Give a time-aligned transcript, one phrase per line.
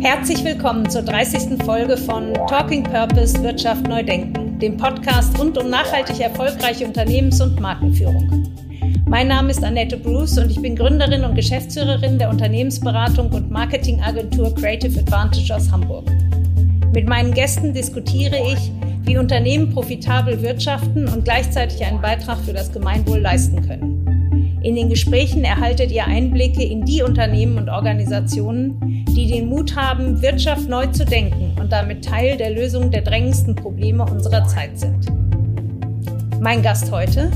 [0.00, 1.60] Herzlich willkommen zur 30.
[1.64, 7.58] Folge von Talking Purpose Wirtschaft neu denken, dem Podcast rund um nachhaltig erfolgreiche Unternehmens- und
[7.60, 8.48] Markenführung.
[9.06, 14.54] Mein Name ist Annette Bruce und ich bin Gründerin und Geschäftsführerin der Unternehmensberatung und Marketingagentur
[14.54, 16.08] Creative Advantage aus Hamburg.
[16.94, 18.70] Mit meinen Gästen diskutiere ich,
[19.02, 23.98] wie Unternehmen profitabel wirtschaften und gleichzeitig einen Beitrag für das Gemeinwohl leisten können.
[24.62, 30.22] In den Gesprächen erhaltet ihr Einblicke in die Unternehmen und Organisationen, die den Mut haben,
[30.22, 35.06] Wirtschaft neu zu denken und damit Teil der Lösung der drängendsten Probleme unserer Zeit sind.
[36.40, 37.28] Mein Gast heute,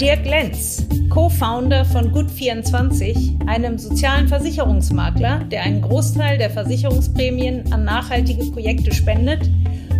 [0.00, 8.46] Dirk Lenz, Co-Founder von Gut24, einem sozialen Versicherungsmakler, der einen Großteil der Versicherungsprämien an nachhaltige
[8.46, 9.48] Projekte spendet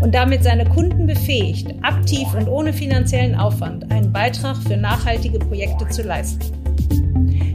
[0.02, 5.88] und damit seine Kunden befähigt, aktiv und ohne finanziellen Aufwand einen Beitrag für nachhaltige Projekte
[5.90, 6.63] zu leisten.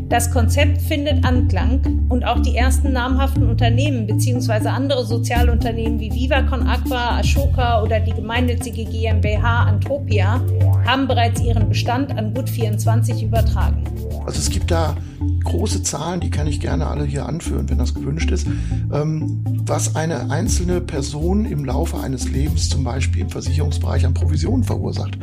[0.09, 4.67] Das Konzept findet Anklang und auch die ersten namhaften Unternehmen bzw.
[4.67, 10.41] andere Sozialunternehmen wie Vivacon Aqua, Ashoka oder die gemeinnützige GmbH Antropia
[10.83, 13.83] haben bereits ihren Bestand an Gut24 übertragen.
[14.25, 14.97] Also es gibt da
[15.43, 18.47] große Zahlen, die kann ich gerne alle hier anführen, wenn das gewünscht ist,
[18.91, 24.63] ähm, was eine einzelne Person im Laufe eines Lebens zum Beispiel im Versicherungsbereich an Provisionen
[24.63, 25.19] verursacht.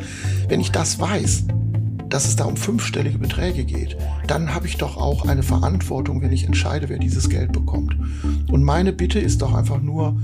[0.47, 1.45] Wenn ich das weiß,
[2.09, 6.31] dass es da um fünfstellige Beträge geht, dann habe ich doch auch eine Verantwortung, wenn
[6.31, 7.95] ich entscheide, wer dieses Geld bekommt.
[8.51, 10.15] Und meine Bitte ist doch einfach nur,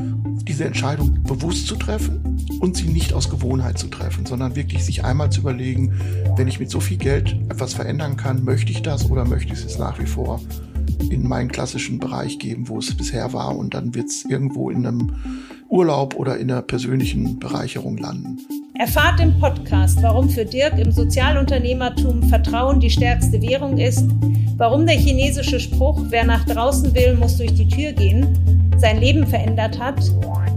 [0.47, 5.05] diese Entscheidung bewusst zu treffen und sie nicht aus Gewohnheit zu treffen, sondern wirklich sich
[5.05, 5.93] einmal zu überlegen,
[6.35, 9.63] wenn ich mit so viel Geld etwas verändern kann, möchte ich das oder möchte ich
[9.63, 10.41] es nach wie vor
[11.09, 14.85] in meinen klassischen Bereich geben, wo es bisher war und dann wird es irgendwo in
[14.85, 15.11] einem
[15.69, 18.39] Urlaub oder in einer persönlichen Bereicherung landen.
[18.79, 24.03] Erfahrt im Podcast, warum für Dirk im Sozialunternehmertum Vertrauen die stärkste Währung ist,
[24.57, 29.27] warum der chinesische Spruch, wer nach draußen will, muss durch die Tür gehen, sein Leben
[29.27, 30.01] verändert hat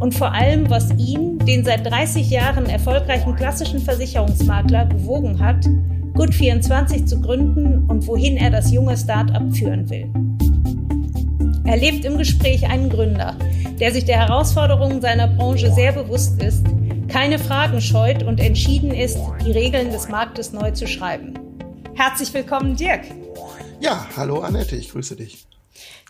[0.01, 5.67] und vor allem, was ihn, den seit 30 Jahren erfolgreichen klassischen Versicherungsmakler, bewogen hat,
[6.15, 10.09] Gut24 zu gründen und wohin er das junge Start-up führen will.
[11.67, 13.37] Er lebt im Gespräch einen Gründer,
[13.79, 16.65] der sich der Herausforderungen seiner Branche sehr bewusst ist,
[17.09, 21.35] keine Fragen scheut und entschieden ist, die Regeln des Marktes neu zu schreiben.
[21.95, 23.03] Herzlich willkommen, Dirk.
[23.81, 25.47] Ja, hallo Annette, ich grüße dich.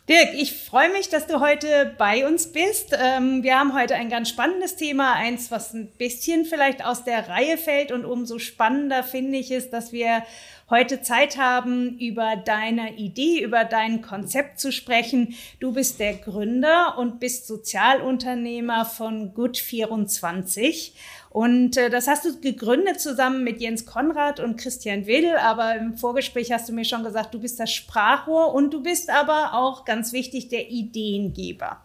[0.08, 2.96] Dirk, ich freue mich, dass du heute bei uns bist.
[2.96, 7.28] Ähm, wir haben heute ein ganz spannendes Thema, eins, was ein bisschen vielleicht aus der
[7.28, 10.22] Reihe fällt und umso spannender finde ich es, dass wir
[10.69, 15.34] heute Zeit haben, über deine Idee, über dein Konzept zu sprechen.
[15.60, 20.93] Du bist der Gründer und bist Sozialunternehmer von Good24.
[21.31, 25.37] Und äh, das hast du gegründet zusammen mit Jens Konrad und Christian Wedel.
[25.37, 29.10] Aber im Vorgespräch hast du mir schon gesagt, du bist das Sprachrohr und du bist
[29.10, 31.83] aber auch ganz wichtig der Ideengeber.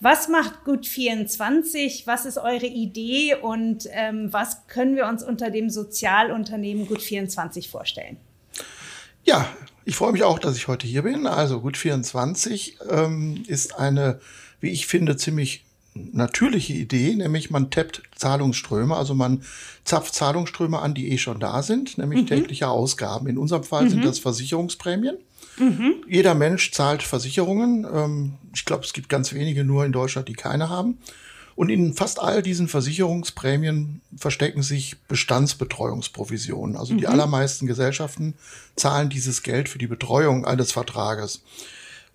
[0.00, 2.06] Was macht Gut24?
[2.06, 8.18] Was ist eure Idee und ähm, was können wir uns unter dem Sozialunternehmen Gut24 vorstellen?
[9.24, 9.48] Ja,
[9.84, 11.26] ich freue mich auch, dass ich heute hier bin.
[11.26, 14.20] Also Gut24 ähm, ist eine,
[14.60, 15.65] wie ich finde, ziemlich
[16.12, 19.42] natürliche Idee, nämlich man tappt Zahlungsströme, also man
[19.84, 22.26] zapft Zahlungsströme an, die eh schon da sind, nämlich mhm.
[22.26, 23.26] tägliche Ausgaben.
[23.26, 23.90] In unserem Fall mhm.
[23.90, 25.16] sind das Versicherungsprämien.
[25.58, 25.94] Mhm.
[26.08, 27.86] Jeder Mensch zahlt Versicherungen.
[27.90, 30.98] Ähm, ich glaube, es gibt ganz wenige nur in Deutschland, die keine haben.
[31.56, 36.76] Und in fast all diesen Versicherungsprämien verstecken sich Bestandsbetreuungsprovisionen.
[36.76, 37.12] Also die mhm.
[37.12, 38.34] allermeisten Gesellschaften
[38.76, 41.42] zahlen dieses Geld für die Betreuung eines Vertrages.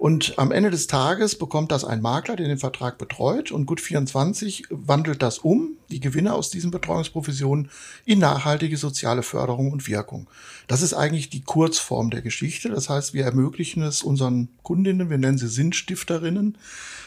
[0.01, 4.65] Und am Ende des Tages bekommt das ein Makler, der den Vertrag betreut und Gut24
[4.71, 7.69] wandelt das um, die Gewinne aus diesen Betreuungsprovisionen,
[8.03, 10.27] in nachhaltige soziale Förderung und Wirkung.
[10.65, 12.69] Das ist eigentlich die Kurzform der Geschichte.
[12.69, 16.57] Das heißt, wir ermöglichen es unseren Kundinnen, wir nennen sie Sinnstifterinnen,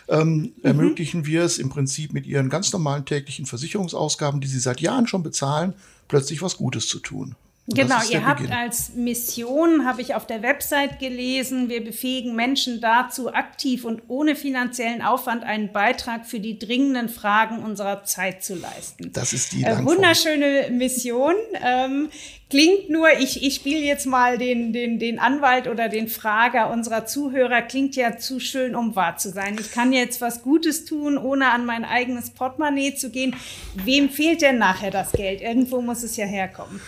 [0.06, 0.52] ähm, mhm.
[0.62, 5.08] ermöglichen wir es im Prinzip mit ihren ganz normalen täglichen Versicherungsausgaben, die sie seit Jahren
[5.08, 5.74] schon bezahlen,
[6.06, 7.34] plötzlich was Gutes zu tun.
[7.66, 13.32] Genau, ihr habt als Mission, habe ich auf der Website gelesen, wir befähigen Menschen dazu,
[13.32, 19.10] aktiv und ohne finanziellen Aufwand einen Beitrag für die dringenden Fragen unserer Zeit zu leisten.
[19.14, 21.32] Das ist die äh, wunderschöne Mission.
[21.62, 22.10] Ähm,
[22.50, 27.06] klingt nur, ich, ich spiele jetzt mal den, den, den Anwalt oder den Frager unserer
[27.06, 29.56] Zuhörer, klingt ja zu schön, um wahr zu sein.
[29.58, 33.34] Ich kann jetzt was Gutes tun, ohne an mein eigenes Portemonnaie zu gehen.
[33.74, 35.40] Wem fehlt denn nachher das Geld?
[35.40, 36.78] Irgendwo muss es ja herkommen.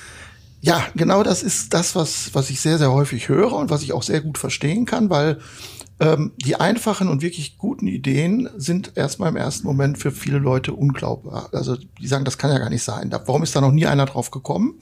[0.66, 3.92] Ja, genau das ist das, was, was ich sehr, sehr häufig höre und was ich
[3.92, 5.38] auch sehr gut verstehen kann, weil
[6.00, 10.72] ähm, die einfachen und wirklich guten Ideen sind erstmal im ersten Moment für viele Leute
[10.72, 11.50] unglaubbar.
[11.52, 13.12] Also die sagen, das kann ja gar nicht sein.
[13.12, 14.74] Warum ist da noch nie einer drauf gekommen?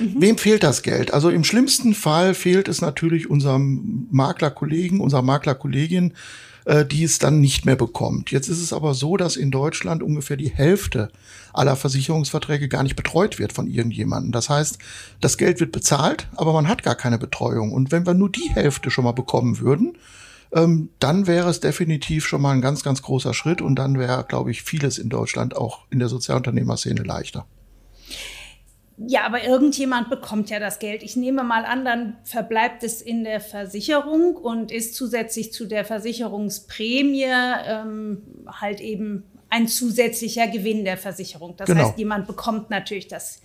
[0.00, 0.20] Mhm.
[0.20, 1.14] Wem fehlt das Geld?
[1.14, 6.14] Also im schlimmsten Fall fehlt es natürlich unserem Maklerkollegen, unserer Maklerkollegin,
[6.64, 8.30] äh, die es dann nicht mehr bekommt.
[8.30, 11.10] Jetzt ist es aber so, dass in Deutschland ungefähr die Hälfte
[11.52, 14.32] aller Versicherungsverträge gar nicht betreut wird von irgendjemandem.
[14.32, 14.78] Das heißt,
[15.20, 17.72] das Geld wird bezahlt, aber man hat gar keine Betreuung.
[17.72, 19.96] Und wenn wir nur die Hälfte schon mal bekommen würden,
[20.52, 24.24] ähm, dann wäre es definitiv schon mal ein ganz, ganz großer Schritt und dann wäre,
[24.24, 27.46] glaube ich, vieles in Deutschland auch in der Sozialunternehmerszene leichter.
[29.06, 31.02] Ja, aber irgendjemand bekommt ja das Geld.
[31.02, 35.84] Ich nehme mal an, dann verbleibt es in der Versicherung und ist zusätzlich zu der
[35.84, 37.24] Versicherungsprämie
[37.66, 41.56] ähm, halt eben ein zusätzlicher Gewinn der Versicherung.
[41.56, 41.88] Das genau.
[41.88, 43.40] heißt, jemand bekommt natürlich das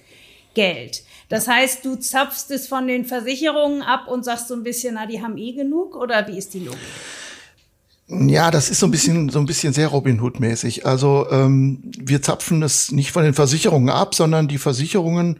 [0.55, 1.03] Geld.
[1.29, 5.05] Das heißt, du zapfst es von den Versicherungen ab und sagst so ein bisschen, na,
[5.05, 6.79] die haben eh genug oder wie ist die Logik?
[8.07, 10.85] Ja, das ist so ein bisschen so ein bisschen sehr Robin Hood mäßig.
[10.85, 15.39] Also ähm, wir zapfen es nicht von den Versicherungen ab, sondern die Versicherungen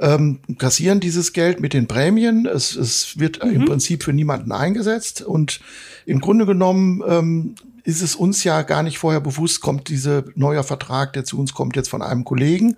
[0.00, 2.46] ähm, kassieren dieses Geld mit den Prämien.
[2.46, 3.50] Es, es wird mhm.
[3.52, 5.60] im Prinzip für niemanden eingesetzt und
[6.04, 7.54] im Grunde genommen ähm,
[7.84, 11.54] ist es uns ja gar nicht vorher bewusst, kommt dieser neuer Vertrag, der zu uns
[11.54, 12.76] kommt, jetzt von einem Kollegen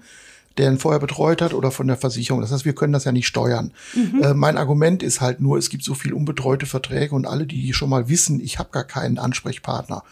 [0.58, 2.40] der ihn vorher betreut hat oder von der Versicherung.
[2.40, 3.72] Das heißt, wir können das ja nicht steuern.
[3.94, 4.22] Mhm.
[4.22, 7.72] Äh, mein Argument ist halt nur, es gibt so viel unbetreute Verträge und alle, die
[7.72, 10.02] schon mal wissen, ich habe gar keinen Ansprechpartner,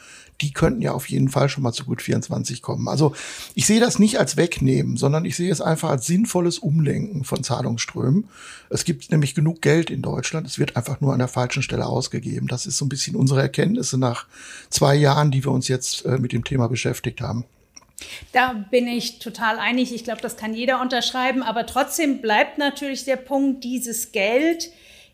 [0.40, 2.88] die könnten ja auf jeden Fall schon mal zu gut 24 kommen.
[2.88, 3.14] Also
[3.54, 7.44] ich sehe das nicht als Wegnehmen, sondern ich sehe es einfach als sinnvolles Umlenken von
[7.44, 8.28] Zahlungsströmen.
[8.70, 10.46] Es gibt nämlich genug Geld in Deutschland.
[10.46, 12.46] Es wird einfach nur an der falschen Stelle ausgegeben.
[12.48, 14.26] Das ist so ein bisschen unsere Erkenntnisse nach
[14.70, 17.44] zwei Jahren, die wir uns jetzt äh, mit dem Thema beschäftigt haben.
[18.32, 19.94] Da bin ich total einig.
[19.94, 21.42] Ich glaube, das kann jeder unterschreiben.
[21.42, 24.70] Aber trotzdem bleibt natürlich der Punkt, dieses Geld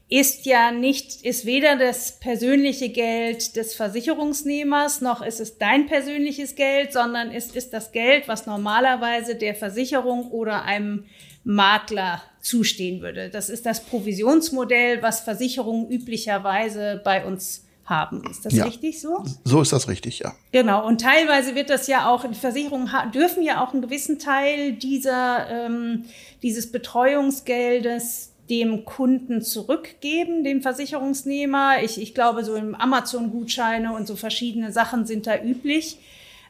[0.09, 6.55] ist ja nicht, ist weder das persönliche Geld des Versicherungsnehmers, noch ist es dein persönliches
[6.55, 11.07] Geld, sondern es ist das Geld, was normalerweise der Versicherung oder einem
[11.43, 13.31] Makler zustehen würde.
[13.31, 18.23] Das ist das Provisionsmodell, was Versicherungen üblicherweise bei uns haben.
[18.31, 19.25] Ist das ja, richtig so?
[19.45, 20.35] So ist das richtig, ja.
[20.53, 20.87] Genau.
[20.87, 25.49] Und teilweise wird das ja auch, die Versicherungen dürfen ja auch einen gewissen Teil dieser,
[25.49, 26.05] ähm,
[26.43, 31.83] dieses Betreuungsgeldes dem Kunden zurückgeben, dem Versicherungsnehmer.
[31.83, 35.99] Ich, ich glaube, so im Amazon-Gutscheine und so verschiedene Sachen sind da üblich.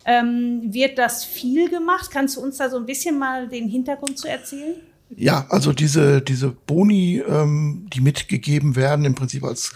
[0.05, 2.11] Ähm, wird das viel gemacht?
[2.11, 4.77] Kannst du uns da so ein bisschen mal den Hintergrund zu erzählen?
[5.17, 9.73] Ja, also diese, diese Boni, ähm, die mitgegeben werden, im Prinzip als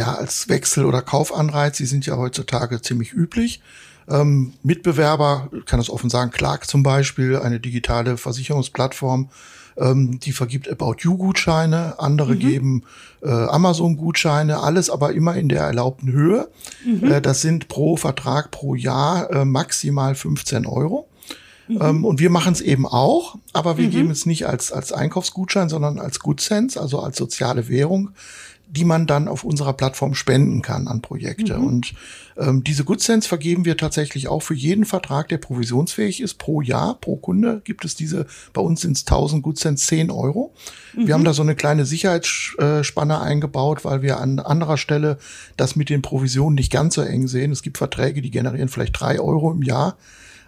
[0.00, 3.60] ja, als Wechsel- oder Kaufanreiz, die sind ja heutzutage ziemlich üblich.
[4.08, 9.28] Ähm, Mitbewerber, kann das offen sagen, Clark zum Beispiel, eine digitale Versicherungsplattform,
[9.76, 12.38] ähm, die vergibt About You-Gutscheine, andere mhm.
[12.38, 12.82] geben
[13.22, 16.48] äh, Amazon-Gutscheine, alles aber immer in der erlaubten Höhe.
[16.82, 17.12] Mhm.
[17.12, 21.10] Äh, das sind pro Vertrag pro Jahr äh, maximal 15 Euro.
[21.68, 21.78] Mhm.
[21.82, 23.90] Ähm, und wir machen es eben auch, aber wir mhm.
[23.90, 28.12] geben es nicht als, als Einkaufsgutschein, sondern als Good Sense, also als soziale Währung
[28.70, 31.58] die man dann auf unserer Plattform spenden kann an Projekte.
[31.58, 31.66] Mhm.
[31.66, 31.94] Und
[32.36, 36.34] ähm, diese Good Sense vergeben wir tatsächlich auch für jeden Vertrag, der provisionsfähig ist.
[36.38, 40.10] Pro Jahr, pro Kunde gibt es diese, bei uns sind es 1000 Good Sense 10
[40.10, 40.54] Euro.
[40.94, 41.06] Mhm.
[41.08, 45.18] Wir haben da so eine kleine Sicherheitsspanne eingebaut, weil wir an anderer Stelle
[45.56, 47.50] das mit den Provisionen nicht ganz so eng sehen.
[47.50, 49.96] Es gibt Verträge, die generieren vielleicht drei Euro im Jahr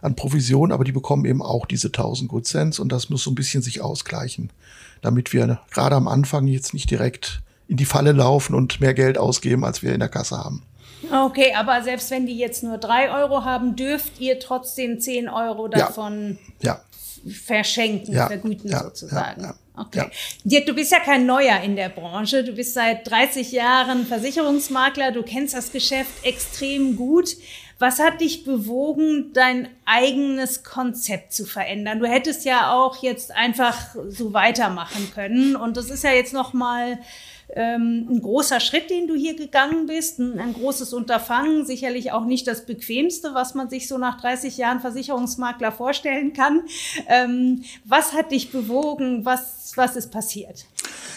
[0.00, 3.30] an Provision, aber die bekommen eben auch diese 1000 Good Cents und das muss so
[3.30, 4.50] ein bisschen sich ausgleichen,
[5.00, 7.42] damit wir gerade am Anfang jetzt nicht direkt
[7.72, 10.62] in die Falle laufen und mehr Geld ausgeben, als wir in der Kasse haben.
[11.10, 15.68] Okay, aber selbst wenn die jetzt nur drei Euro haben, dürft ihr trotzdem zehn Euro
[15.68, 16.74] davon ja.
[17.24, 17.30] Ja.
[17.32, 18.26] verschenken, ja.
[18.26, 19.54] vergüten sozusagen.
[19.74, 20.10] Okay.
[20.44, 22.44] Dirk, du bist ja kein Neuer in der Branche.
[22.44, 25.12] Du bist seit 30 Jahren Versicherungsmakler.
[25.12, 27.36] Du kennst das Geschäft extrem gut.
[27.78, 32.00] Was hat dich bewogen, dein eigenes Konzept zu verändern?
[32.00, 35.56] Du hättest ja auch jetzt einfach so weitermachen können.
[35.56, 36.98] Und das ist ja jetzt noch mal
[37.54, 42.24] ähm, ein großer Schritt, den du hier gegangen bist, ein, ein, großes Unterfangen, sicherlich auch
[42.24, 46.62] nicht das bequemste, was man sich so nach 30 Jahren Versicherungsmakler vorstellen kann.
[47.08, 49.24] Ähm, was hat dich bewogen?
[49.24, 50.66] Was, was ist passiert?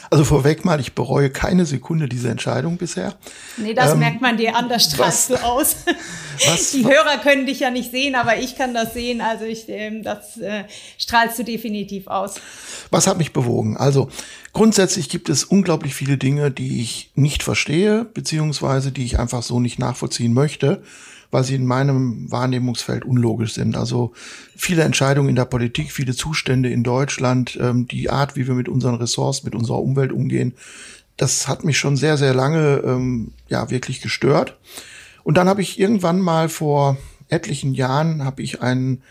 [0.10, 3.16] Also vorweg mal, ich bereue keine Sekunde diese Entscheidung bisher.
[3.58, 5.78] Nee, das ähm, merkt man dir an, das strahlst du aus.
[6.46, 9.22] Was, Die Hörer können dich ja nicht sehen, aber ich kann das sehen.
[9.22, 10.66] Also ich, ähm, das äh,
[10.98, 12.36] strahlst du definitiv aus.
[12.92, 13.78] Was hat mich bewogen?
[13.78, 14.10] Also
[14.54, 19.60] grundsätzlich gibt es unglaublich viele Dinge, die ich nicht verstehe, beziehungsweise die ich einfach so
[19.60, 20.84] nicht nachvollziehen möchte
[21.36, 23.76] weil sie in meinem Wahrnehmungsfeld unlogisch sind.
[23.76, 24.14] Also
[24.56, 28.70] viele Entscheidungen in der Politik, viele Zustände in Deutschland, ähm, die Art, wie wir mit
[28.70, 30.54] unseren Ressourcen, mit unserer Umwelt umgehen,
[31.18, 34.58] das hat mich schon sehr, sehr lange ähm, ja wirklich gestört.
[35.26, 36.96] Und dann habe ich irgendwann mal vor
[37.28, 39.02] etlichen Jahren habe ich einen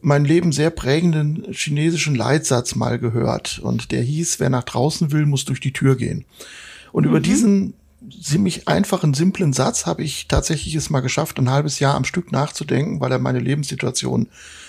[0.00, 5.26] mein Leben sehr prägenden chinesischen Leitsatz mal gehört und der hieß, wer nach draußen will,
[5.26, 6.24] muss durch die Tür gehen.
[6.90, 7.10] Und mhm.
[7.10, 7.74] über diesen
[8.10, 12.32] ziemlich einfachen, simplen Satz habe ich tatsächlich es mal geschafft, ein halbes Jahr am Stück
[12.32, 14.28] nachzudenken, weil er meine Lebenssituation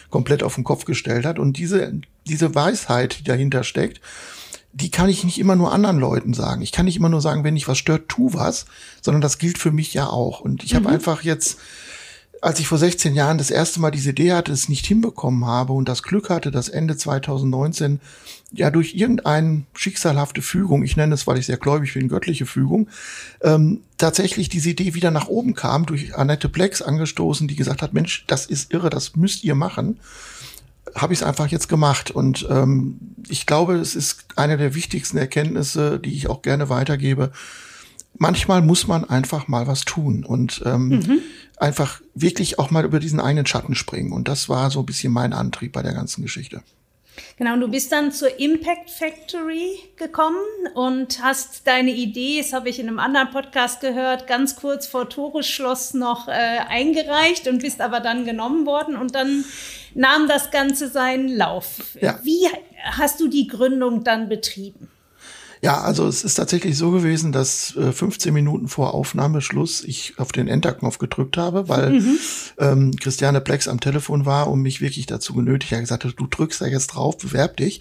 [0.10, 1.40] komplett auf den Kopf gestellt hat.
[1.40, 1.94] Und diese,
[2.28, 4.02] diese Weisheit, die dahinter steckt,
[4.74, 6.62] die kann ich nicht immer nur anderen Leuten sagen.
[6.62, 8.66] Ich kann nicht immer nur sagen, wenn ich was stört, tu was,
[9.02, 10.40] sondern das gilt für mich ja auch.
[10.40, 10.78] Und ich mhm.
[10.78, 11.60] habe einfach jetzt
[12.44, 15.72] als ich vor 16 Jahren das erste Mal diese Idee hatte, es nicht hinbekommen habe
[15.72, 18.02] und das Glück hatte, dass Ende 2019
[18.52, 22.90] ja durch irgendeine schicksalhafte Fügung, ich nenne es, weil ich sehr gläubig bin, göttliche Fügung,
[23.42, 27.94] ähm, tatsächlich diese Idee wieder nach oben kam, durch Annette Plex angestoßen, die gesagt hat,
[27.94, 30.00] Mensch, das ist irre, das müsst ihr machen
[30.96, 32.12] habe ich es einfach jetzt gemacht.
[32.12, 37.32] Und ähm, ich glaube, es ist eine der wichtigsten Erkenntnisse, die ich auch gerne weitergebe.
[38.16, 41.22] Manchmal muss man einfach mal was tun und ähm, mhm
[41.64, 44.12] einfach wirklich auch mal über diesen eigenen Schatten springen.
[44.12, 46.62] Und das war so ein bisschen mein Antrieb bei der ganzen Geschichte.
[47.38, 50.44] Genau, und du bist dann zur Impact Factory gekommen
[50.74, 55.10] und hast deine Idee, das habe ich in einem anderen Podcast gehört, ganz kurz vor
[55.10, 59.46] Toresschloss noch äh, eingereicht und bist aber dann genommen worden und dann
[59.94, 61.96] nahm das Ganze seinen Lauf.
[62.02, 62.20] Ja.
[62.24, 62.48] Wie
[62.84, 64.90] hast du die Gründung dann betrieben?
[65.64, 70.34] Ja, also es ist tatsächlich so gewesen, dass äh, 15 Minuten vor Aufnahmeschluss ich auf
[70.34, 72.18] den Enterknopf gedrückt habe, weil mhm.
[72.58, 76.28] ähm, Christiane Plex am Telefon war und mich wirklich dazu genötigt hat, gesagt hat, du
[76.28, 77.80] drückst da jetzt drauf, bewerb dich.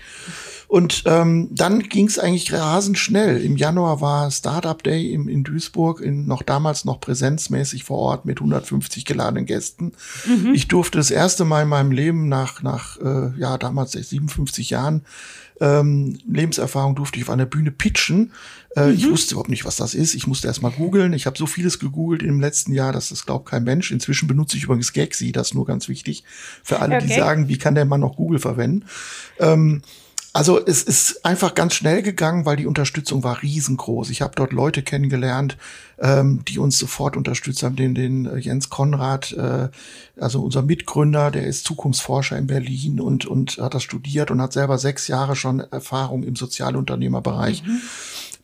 [0.68, 3.42] Und ähm, dann ging es eigentlich rasend schnell.
[3.42, 8.26] Im Januar war Startup Day im, in Duisburg, in, noch damals noch präsenzmäßig vor Ort
[8.26, 9.92] mit 150 geladenen Gästen.
[10.24, 10.54] Mhm.
[10.54, 15.02] Ich durfte das erste Mal in meinem Leben nach, nach äh, ja damals 57 Jahren
[15.62, 18.32] ähm, Lebenserfahrung durfte ich auf einer Bühne pitchen.
[18.74, 18.94] Äh, mhm.
[18.94, 20.14] Ich wusste überhaupt nicht, was das ist.
[20.16, 21.12] Ich musste erst mal googeln.
[21.12, 23.92] Ich habe so vieles gegoogelt im letzten Jahr, dass das glaubt kein Mensch.
[23.92, 26.24] Inzwischen benutze ich übrigens Gagsy, das ist nur ganz wichtig
[26.64, 27.06] für alle, okay.
[27.06, 28.86] die sagen, wie kann der Mann noch Google verwenden.
[29.38, 29.82] Ähm,
[30.34, 34.08] also es ist einfach ganz schnell gegangen, weil die Unterstützung war riesengroß.
[34.10, 35.58] Ich habe dort Leute kennengelernt,
[35.98, 37.76] ähm, die uns sofort unterstützt haben.
[37.76, 39.68] Den, den äh, Jens Konrad, äh,
[40.18, 44.54] also unser Mitgründer, der ist Zukunftsforscher in Berlin und, und hat das studiert und hat
[44.54, 47.62] selber sechs Jahre schon Erfahrung im Sozialunternehmerbereich.
[47.64, 47.82] Mhm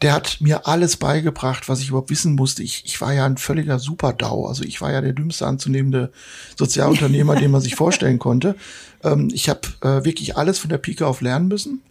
[0.02, 2.62] der hat mir alles beigebracht, was ich überhaupt wissen musste.
[2.62, 4.46] Ich, ich war ja ein völliger Superdau.
[4.46, 6.12] Also ich war ja der dümmste anzunehmende
[6.56, 8.54] Sozialunternehmer, den man sich vorstellen konnte.
[9.02, 11.82] Ähm, ich habe äh, wirklich alles von der Pike auf lernen müssen,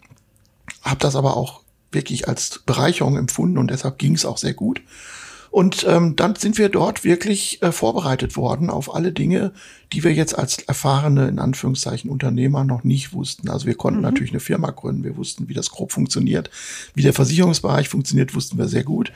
[0.84, 1.62] habe das aber auch
[1.92, 4.82] wirklich als Bereicherung empfunden und deshalb ging es auch sehr gut.
[5.58, 9.54] Und ähm, dann sind wir dort wirklich äh, vorbereitet worden auf alle Dinge,
[9.92, 13.50] die wir jetzt als erfahrene, in Anführungszeichen, Unternehmer noch nicht wussten.
[13.50, 14.06] Also wir konnten mhm.
[14.06, 16.52] natürlich eine Firma gründen, wir wussten, wie das grob funktioniert.
[16.94, 19.12] Wie der Versicherungsbereich funktioniert, wussten wir sehr gut.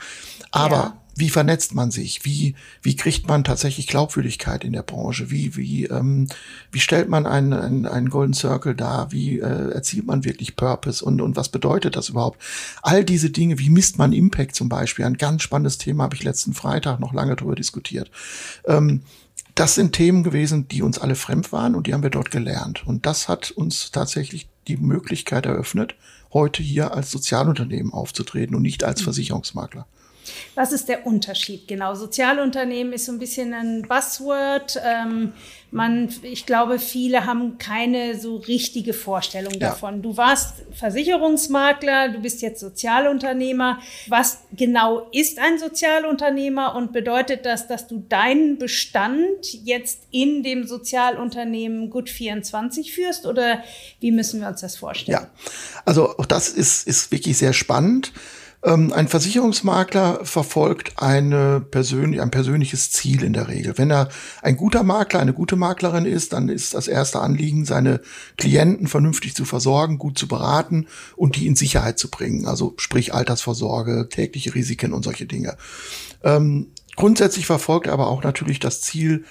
[0.50, 2.23] Aber ja wie vernetzt man sich?
[2.23, 5.29] Wie, wie kriegt man tatsächlich Glaubwürdigkeit in der Branche?
[5.29, 6.27] Wie, wie, ähm,
[6.71, 9.11] wie stellt man einen, einen, einen Golden Circle dar?
[9.11, 11.03] Wie äh, erzielt man wirklich Purpose?
[11.03, 12.41] Und, und was bedeutet das überhaupt?
[12.81, 15.05] All diese Dinge, wie misst man Impact zum Beispiel?
[15.05, 18.09] Ein ganz spannendes Thema habe ich letzten Freitag noch lange darüber diskutiert.
[18.65, 19.01] Ähm,
[19.55, 22.87] das sind Themen gewesen, die uns alle fremd waren und die haben wir dort gelernt.
[22.87, 25.95] Und das hat uns tatsächlich die Möglichkeit eröffnet,
[26.31, 29.85] heute hier als Sozialunternehmen aufzutreten und nicht als Versicherungsmakler.
[30.55, 31.67] Was ist der Unterschied?
[31.67, 34.79] Genau, Sozialunternehmen ist so ein bisschen ein Buzzword.
[34.83, 35.33] Ähm,
[35.71, 39.69] man, ich glaube, viele haben keine so richtige Vorstellung ja.
[39.69, 40.01] davon.
[40.01, 43.79] Du warst Versicherungsmakler, du bist jetzt Sozialunternehmer.
[44.07, 50.67] Was genau ist ein Sozialunternehmer und bedeutet das, dass du deinen Bestand jetzt in dem
[50.67, 53.63] Sozialunternehmen Gut 24 führst oder
[54.01, 55.19] wie müssen wir uns das vorstellen?
[55.21, 55.29] Ja,
[55.85, 58.11] also auch das ist, ist wirklich sehr spannend.
[58.63, 63.77] Ähm, ein Versicherungsmakler verfolgt eine persönlich, ein persönliches Ziel in der Regel.
[63.77, 64.09] Wenn er
[64.41, 68.01] ein guter Makler, eine gute Maklerin ist, dann ist das erste Anliegen, seine
[68.37, 72.45] Klienten vernünftig zu versorgen, gut zu beraten und die in Sicherheit zu bringen.
[72.45, 75.57] Also sprich Altersvorsorge, tägliche Risiken und solche Dinge.
[76.23, 79.25] Ähm, grundsätzlich verfolgt er aber auch natürlich das Ziel,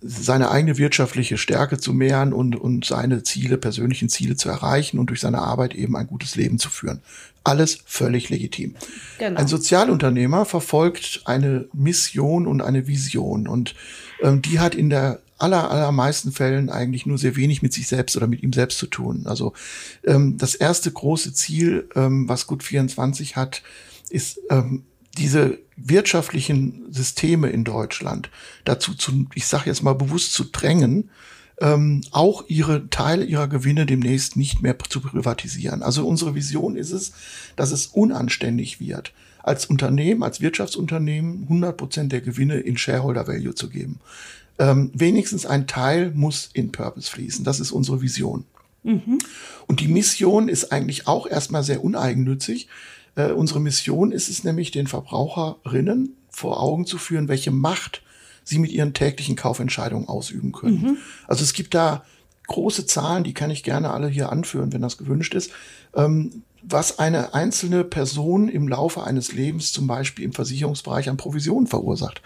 [0.00, 5.10] seine eigene wirtschaftliche Stärke zu mehren und, und seine Ziele, persönlichen Ziele zu erreichen und
[5.10, 7.00] durch seine Arbeit eben ein gutes Leben zu führen.
[7.44, 8.74] Alles völlig legitim.
[9.18, 9.40] Genau.
[9.40, 13.74] Ein Sozialunternehmer verfolgt eine Mission und eine Vision und
[14.22, 18.16] ähm, die hat in der aller, allermeisten Fällen eigentlich nur sehr wenig mit sich selbst
[18.16, 19.22] oder mit ihm selbst zu tun.
[19.26, 19.52] Also
[20.04, 23.62] ähm, das erste große Ziel, ähm, was Gut 24 hat,
[24.08, 24.84] ist ähm,
[25.16, 28.30] diese wirtschaftlichen Systeme in Deutschland
[28.64, 31.10] dazu zu, ich sage jetzt mal bewusst zu drängen,
[31.60, 35.82] ähm, auch ihre Teile ihrer Gewinne demnächst nicht mehr zu privatisieren.
[35.82, 37.12] Also unsere Vision ist es,
[37.56, 43.54] dass es unanständig wird, als Unternehmen, als Wirtschaftsunternehmen 100 Prozent der Gewinne in Shareholder Value
[43.54, 44.00] zu geben.
[44.58, 47.44] Ähm, wenigstens ein Teil muss in Purpose fließen.
[47.44, 48.44] Das ist unsere Vision.
[48.82, 49.18] Mhm.
[49.66, 52.68] Und die Mission ist eigentlich auch erstmal sehr uneigennützig
[53.16, 58.02] Äh, unsere Mission ist es nämlich, den Verbraucherinnen vor Augen zu führen, welche Macht
[58.44, 60.82] sie mit ihren täglichen Kaufentscheidungen ausüben können.
[60.82, 60.96] Mhm.
[61.26, 62.04] Also es gibt da
[62.46, 65.50] große Zahlen, die kann ich gerne alle hier anführen, wenn das gewünscht ist,
[65.94, 71.66] ähm, was eine einzelne Person im Laufe eines Lebens zum Beispiel im Versicherungsbereich an Provisionen
[71.66, 72.22] verursacht.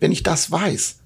[0.00, 0.96] Wenn ich das weiß,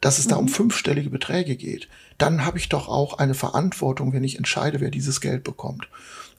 [0.00, 0.30] dass es mhm.
[0.30, 0.50] da um mhm.
[0.50, 5.20] fünfstellige Beträge geht, dann habe ich doch auch eine Verantwortung, wenn ich entscheide, wer dieses
[5.20, 5.88] Geld bekommt.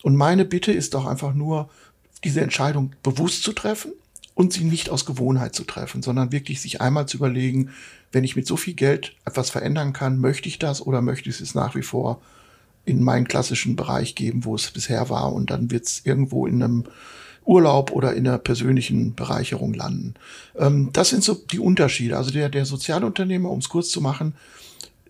[0.04, 1.70] Und meine Bitte ist doch einfach nur,
[2.24, 3.94] diese Entscheidung bewusst zu treffen
[4.36, 7.70] und sie nicht aus Gewohnheit zu treffen, sondern wirklich sich einmal zu überlegen,
[8.12, 11.40] wenn ich mit so viel Geld etwas verändern kann, möchte ich das oder möchte ich
[11.40, 12.22] es nach wie vor
[12.86, 16.62] in meinen klassischen Bereich geben, wo es bisher war und dann wird es irgendwo in
[16.62, 16.84] einem
[17.46, 20.16] Urlaub oder in einer persönlichen Bereicherung landen.
[20.58, 22.18] Ähm, das sind so die Unterschiede.
[22.18, 24.34] Also der, der Sozialunternehmer, um es kurz zu machen,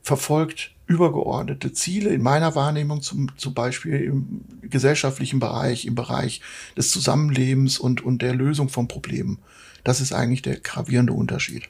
[0.03, 6.41] verfolgt übergeordnete Ziele in meiner Wahrnehmung zum, zum Beispiel im gesellschaftlichen Bereich, im Bereich
[6.77, 9.39] des Zusammenlebens und, und der Lösung von Problemen.
[9.83, 11.69] Das ist eigentlich der gravierende Unterschied.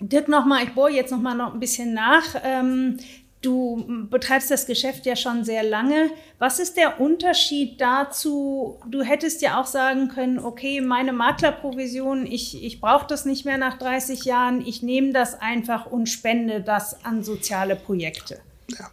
[0.00, 2.24] Dirk, nochmal, ich bohre jetzt nochmal noch ein bisschen nach.
[2.42, 2.98] Ähm,
[3.44, 6.10] Du betreibst das Geschäft ja schon sehr lange.
[6.38, 8.80] Was ist der Unterschied dazu?
[8.90, 13.58] Du hättest ja auch sagen können, okay, meine Maklerprovision, ich, ich brauche das nicht mehr
[13.58, 18.40] nach 30 Jahren, ich nehme das einfach und spende das an soziale Projekte.
[18.68, 18.90] Ja.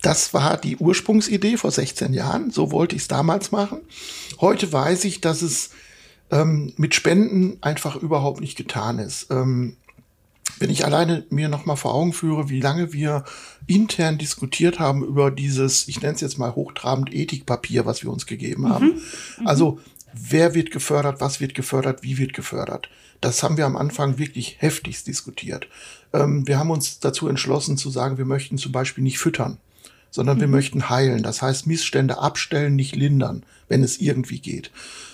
[0.00, 2.50] Das war die Ursprungsidee vor 16 Jahren.
[2.50, 3.80] So wollte ich es damals machen.
[4.40, 5.72] Heute weiß ich, dass es
[6.30, 9.30] ähm, mit Spenden einfach überhaupt nicht getan ist.
[9.30, 9.76] Ähm,
[10.60, 13.24] wenn ich alleine mir nochmal vor Augen führe, wie lange wir
[13.66, 18.26] intern diskutiert haben über dieses, ich nenne es jetzt mal hochtrabend Ethikpapier, was wir uns
[18.26, 18.86] gegeben haben.
[18.86, 19.00] Mhm.
[19.40, 19.46] Mhm.
[19.46, 19.80] Also
[20.12, 22.90] wer wird gefördert, was wird gefördert, wie wird gefördert.
[23.22, 25.66] Das haben wir am Anfang wirklich heftigst diskutiert.
[26.12, 29.58] Ähm, wir haben uns dazu entschlossen zu sagen, wir möchten zum Beispiel nicht füttern,
[30.10, 30.42] sondern mhm.
[30.42, 31.22] wir möchten heilen.
[31.22, 34.70] Das heißt, Missstände abstellen, nicht lindern, wenn es irgendwie geht.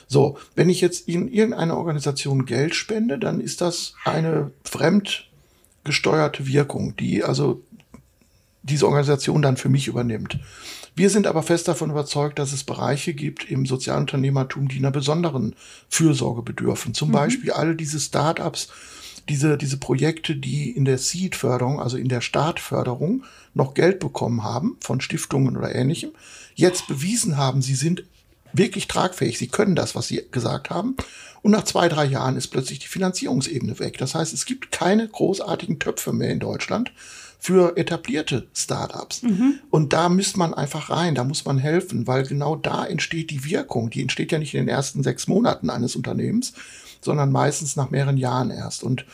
[0.09, 4.51] So, wenn ich jetzt in irgendeine Organisation Geld spende, dann ist das eine
[5.87, 7.63] fremdgesteuerte Wirkung, die also
[8.63, 10.39] diese Organisation dann für mich übernimmt.
[10.97, 15.55] Wir sind aber fest davon überzeugt, dass es Bereiche gibt im Sozialunternehmertum, die einer besonderen
[15.89, 16.95] Fürsorge bedürfen.
[16.95, 17.13] Zum mhm.
[17.13, 18.69] Beispiel all diese Start-ups,
[19.29, 24.77] diese, diese Projekte, die in der Seed-Förderung, also in der Startförderung, noch Geld bekommen haben
[24.81, 26.11] von Stiftungen oder ähnlichem,
[26.55, 28.05] jetzt bewiesen haben, sie sind
[28.57, 29.39] wirklich tragfähig.
[29.39, 30.97] Sie können das, was Sie gesagt haben.
[31.43, 33.99] Und nach zwei, drei Jahren ist plötzlich die Finanzierungsebene weg.
[33.99, 36.93] Das heißt, es gibt keine großartigen Töpfe mehr in Deutschland
[37.39, 39.23] für etablierte Startups.
[39.23, 39.61] Mhm.
[39.71, 43.45] Und da müsste man einfach rein, da muss man helfen, weil genau da entsteht die
[43.45, 43.91] Wirkung.
[43.91, 46.55] Die entsteht ja nicht in den ersten sechs Monaten eines Unternehmens,
[47.01, 48.83] sondern meistens nach mehreren Jahren erst.
[48.83, 49.05] Und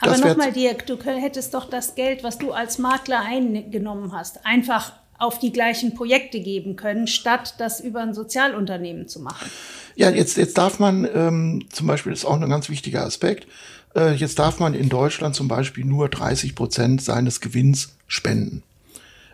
[0.00, 4.92] aber nochmal, Dirk, du hättest doch das Geld, was du als Makler eingenommen hast, einfach
[5.20, 9.50] auf die gleichen Projekte geben können, statt das über ein Sozialunternehmen zu machen.
[9.94, 13.46] Ja, jetzt, jetzt darf man ähm, zum Beispiel, das ist auch ein ganz wichtiger Aspekt,
[13.94, 18.62] äh, jetzt darf man in Deutschland zum Beispiel nur 30 Prozent seines Gewinns spenden.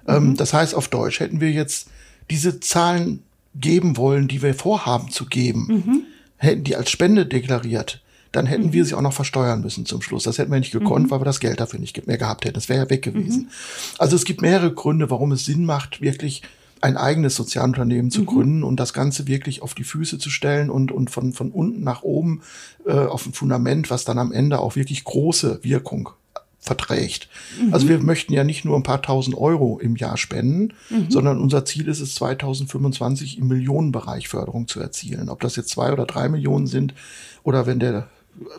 [0.08, 0.36] Ähm, mhm.
[0.36, 1.88] das heißt auf Deutsch, hätten wir jetzt
[2.30, 3.22] diese Zahlen
[3.54, 6.02] geben wollen, die wir vorhaben zu geben, mhm.
[6.36, 8.02] hätten die als Spende deklariert,
[8.36, 8.72] dann hätten mhm.
[8.72, 10.24] wir sie auch noch versteuern müssen zum Schluss.
[10.24, 11.10] Das hätten wir nicht gekonnt, mhm.
[11.10, 12.54] weil wir das Geld dafür nicht mehr gehabt hätten.
[12.54, 13.44] Das wäre ja weg gewesen.
[13.44, 13.48] Mhm.
[13.98, 16.42] Also es gibt mehrere Gründe, warum es Sinn macht, wirklich
[16.82, 18.26] ein eigenes Sozialunternehmen zu mhm.
[18.26, 21.82] gründen und das Ganze wirklich auf die Füße zu stellen und, und von, von unten
[21.82, 22.42] nach oben
[22.86, 26.10] äh, auf ein Fundament, was dann am Ende auch wirklich große Wirkung
[26.60, 27.30] verträgt.
[27.58, 27.72] Mhm.
[27.72, 31.10] Also wir möchten ja nicht nur ein paar tausend Euro im Jahr spenden, mhm.
[31.10, 35.30] sondern unser Ziel ist es, 2025 im Millionenbereich Förderung zu erzielen.
[35.30, 36.92] Ob das jetzt zwei oder drei Millionen sind
[37.42, 38.08] oder wenn der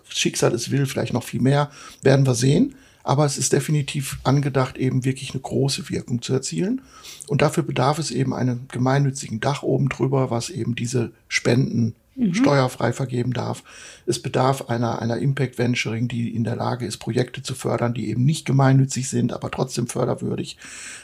[0.10, 2.76] Schicksal es will, vielleicht noch viel mehr, werden wir sehen.
[3.04, 6.82] Aber es ist definitiv angedacht, eben wirklich eine große Wirkung zu erzielen.
[7.28, 12.34] Und dafür bedarf es eben einem gemeinnützigen Dach oben drüber, was eben diese Spenden mhm.
[12.34, 13.64] steuerfrei vergeben darf.
[14.06, 18.10] Es bedarf einer, einer Impact Venturing, die in der Lage ist, Projekte zu fördern, die
[18.10, 20.58] eben nicht gemeinnützig sind, aber trotzdem förderwürdig.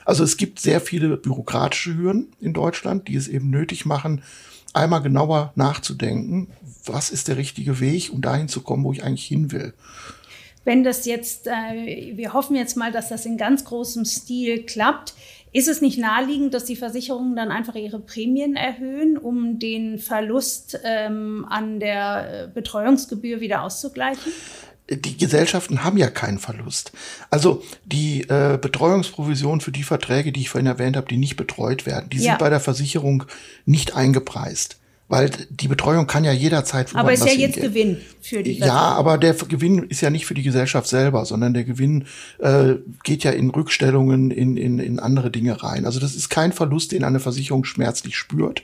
[0.03, 4.23] Also es gibt sehr viele bürokratische Hürden in Deutschland, die es eben nötig machen,
[4.73, 6.49] einmal genauer nachzudenken,
[6.85, 9.73] was ist der richtige Weg, um dahin zu kommen, wo ich eigentlich hin will.
[10.65, 15.13] Wenn das jetzt, äh, wir hoffen jetzt mal, dass das in ganz großem Stil klappt,
[15.51, 20.79] ist es nicht naheliegend, dass die Versicherungen dann einfach ihre Prämien erhöhen, um den Verlust
[20.83, 24.31] ähm, an der Betreuungsgebühr wieder auszugleichen?
[24.97, 26.91] Die Gesellschaften haben ja keinen Verlust.
[27.29, 31.85] Also die äh, Betreuungsprovision für die Verträge, die ich vorhin erwähnt habe, die nicht betreut
[31.85, 32.23] werden, die ja.
[32.23, 33.23] sind bei der Versicherung
[33.65, 34.77] nicht eingepreist.
[35.09, 37.73] Weil die Betreuung kann ja jederzeit Aber ist ja jetzt hingehen.
[37.73, 41.53] Gewinn für die Ja, aber der Gewinn ist ja nicht für die Gesellschaft selber, sondern
[41.53, 42.05] der Gewinn
[42.39, 45.85] äh, geht ja in Rückstellungen, in, in, in andere Dinge rein.
[45.85, 48.63] Also das ist kein Verlust, den eine Versicherung schmerzlich spürt,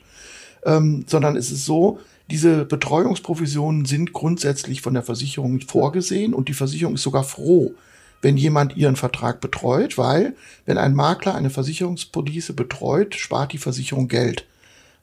[0.66, 2.00] ähm, sondern es ist so,
[2.32, 7.74] Diese Betreuungsprovisionen sind grundsätzlich von der Versicherung vorgesehen und die Versicherung ist sogar froh,
[8.22, 10.36] wenn jemand ihren Vertrag betreut, weil
[10.68, 14.46] wenn ein Makler eine Versicherungspolice betreut, spart die Versicherung Geld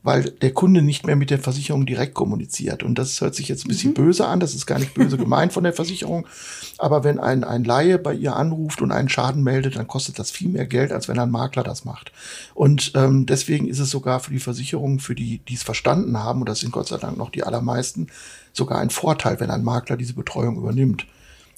[0.07, 2.85] weil der Kunde nicht mehr mit der Versicherung direkt kommuniziert.
[2.85, 3.95] Und das hört sich jetzt ein bisschen mhm.
[3.95, 6.29] böse an, das ist gar nicht böse gemeint von der Versicherung.
[6.79, 10.31] Aber wenn ein, ein Laie bei ihr anruft und einen Schaden meldet, dann kostet das
[10.31, 12.13] viel mehr Geld, als wenn ein Makler das macht.
[12.55, 16.39] Und ähm, deswegen ist es sogar für die Versicherungen, für die, die es verstanden haben,
[16.39, 18.07] und das sind Gott sei Dank noch die allermeisten,
[18.53, 21.05] sogar ein Vorteil, wenn ein Makler diese Betreuung übernimmt.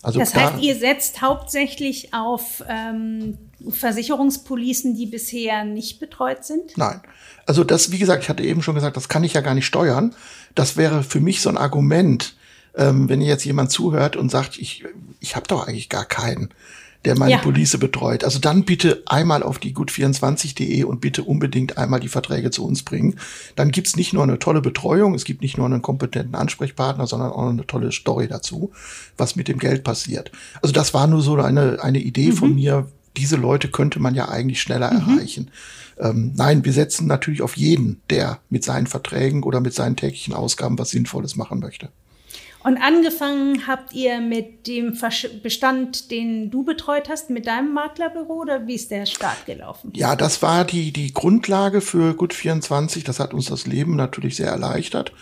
[0.02, 3.36] Also das heißt, ihr setzt hauptsächlich auf ähm,
[3.68, 6.76] Versicherungspolicen, die bisher nicht betreut sind?
[6.76, 7.00] Nein.
[7.46, 9.66] Also das, wie gesagt, ich hatte eben schon gesagt, das kann ich ja gar nicht
[9.66, 10.14] steuern.
[10.54, 12.36] Das wäre für mich so ein Argument,
[12.76, 14.84] ähm, wenn jetzt jemand zuhört und sagt, ich,
[15.18, 16.50] ich habe doch eigentlich gar keinen
[17.04, 17.38] der meine ja.
[17.38, 18.24] Police betreut.
[18.24, 22.82] Also dann bitte einmal auf die gut24.de und bitte unbedingt einmal die Verträge zu uns
[22.82, 23.16] bringen.
[23.56, 27.30] Dann gibt's nicht nur eine tolle Betreuung, es gibt nicht nur einen kompetenten Ansprechpartner, sondern
[27.32, 28.72] auch eine tolle Story dazu,
[29.16, 30.32] was mit dem Geld passiert.
[30.60, 32.36] Also das war nur so eine, eine Idee mhm.
[32.36, 32.88] von mir.
[33.16, 35.16] Diese Leute könnte man ja eigentlich schneller mhm.
[35.16, 35.50] erreichen.
[35.98, 40.34] Ähm, nein, wir setzen natürlich auf jeden, der mit seinen Verträgen oder mit seinen täglichen
[40.34, 41.90] Ausgaben was Sinnvolles machen möchte.
[42.64, 44.98] Und angefangen habt ihr mit dem
[45.42, 49.92] Bestand, den du betreut hast, mit deinem Maklerbüro oder wie ist der Start gelaufen?
[49.94, 53.04] Ja, das war die, die Grundlage für Gut 24.
[53.04, 55.12] Das hat uns das Leben natürlich sehr erleichtert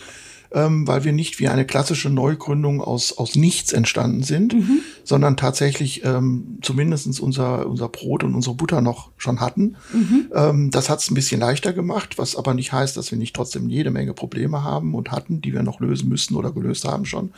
[0.51, 4.79] ähm, weil wir nicht wie eine klassische Neugründung aus, aus nichts entstanden sind, mhm.
[5.03, 9.75] sondern tatsächlich ähm, zumindest unser, unser Brot und unsere Butter noch schon hatten.
[9.93, 10.27] Mhm.
[10.33, 13.35] Ähm, das hat es ein bisschen leichter gemacht, was aber nicht heißt, dass wir nicht
[13.35, 17.05] trotzdem jede Menge Probleme haben und hatten, die wir noch lösen müssten oder gelöst haben
[17.05, 17.31] schon.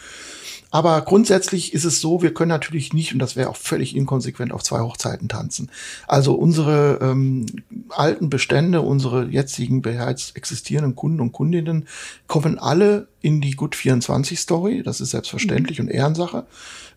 [0.72, 4.52] Aber grundsätzlich ist es so, wir können natürlich nicht, und das wäre auch völlig inkonsequent,
[4.52, 5.72] auf zwei Hochzeiten tanzen.
[6.08, 7.46] Also unsere ähm,
[7.90, 11.88] alten Bestände, unsere jetzigen bereits existierenden Kunden und Kundinnen
[12.28, 14.84] kommen alle in die Good 24 Story.
[14.84, 15.86] Das ist selbstverständlich mhm.
[15.86, 16.46] und Ehrensache.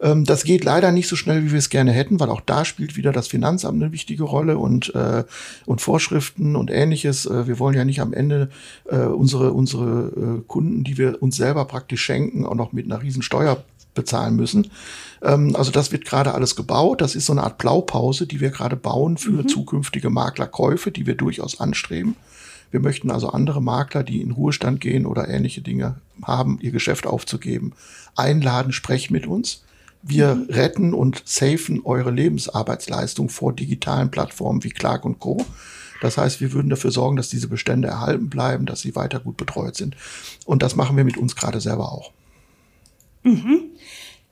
[0.01, 2.65] Ähm, das geht leider nicht so schnell, wie wir es gerne hätten, weil auch da
[2.65, 5.25] spielt wieder das Finanzamt eine wichtige Rolle und, äh,
[5.67, 7.27] und Vorschriften und ähnliches.
[7.27, 8.51] Äh, wir wollen ja nicht am Ende
[8.89, 13.03] äh, unsere, unsere äh, Kunden, die wir uns selber praktisch schenken, auch noch mit einer
[13.03, 14.71] riesen Steuer bezahlen müssen.
[15.23, 17.01] Ähm, also das wird gerade alles gebaut.
[17.01, 19.49] Das ist so eine Art Blaupause, die wir gerade bauen für mhm.
[19.49, 22.17] zukünftige Maklerkäufe, die wir durchaus anstreben.
[22.73, 27.07] Wir möchten also andere Makler, die in Ruhestand gehen oder ähnliche Dinge haben, ihr Geschäft
[27.07, 27.75] aufzugeben,
[28.17, 29.63] einladen, sprecht mit uns.
[30.03, 30.47] Wir mhm.
[30.51, 35.45] retten und safen eure Lebensarbeitsleistung vor digitalen Plattformen wie Clark und Co.
[36.01, 39.37] Das heißt, wir würden dafür sorgen, dass diese Bestände erhalten bleiben, dass sie weiter gut
[39.37, 39.95] betreut sind.
[40.47, 42.11] Und das machen wir mit uns gerade selber auch.
[43.23, 43.67] Mhm.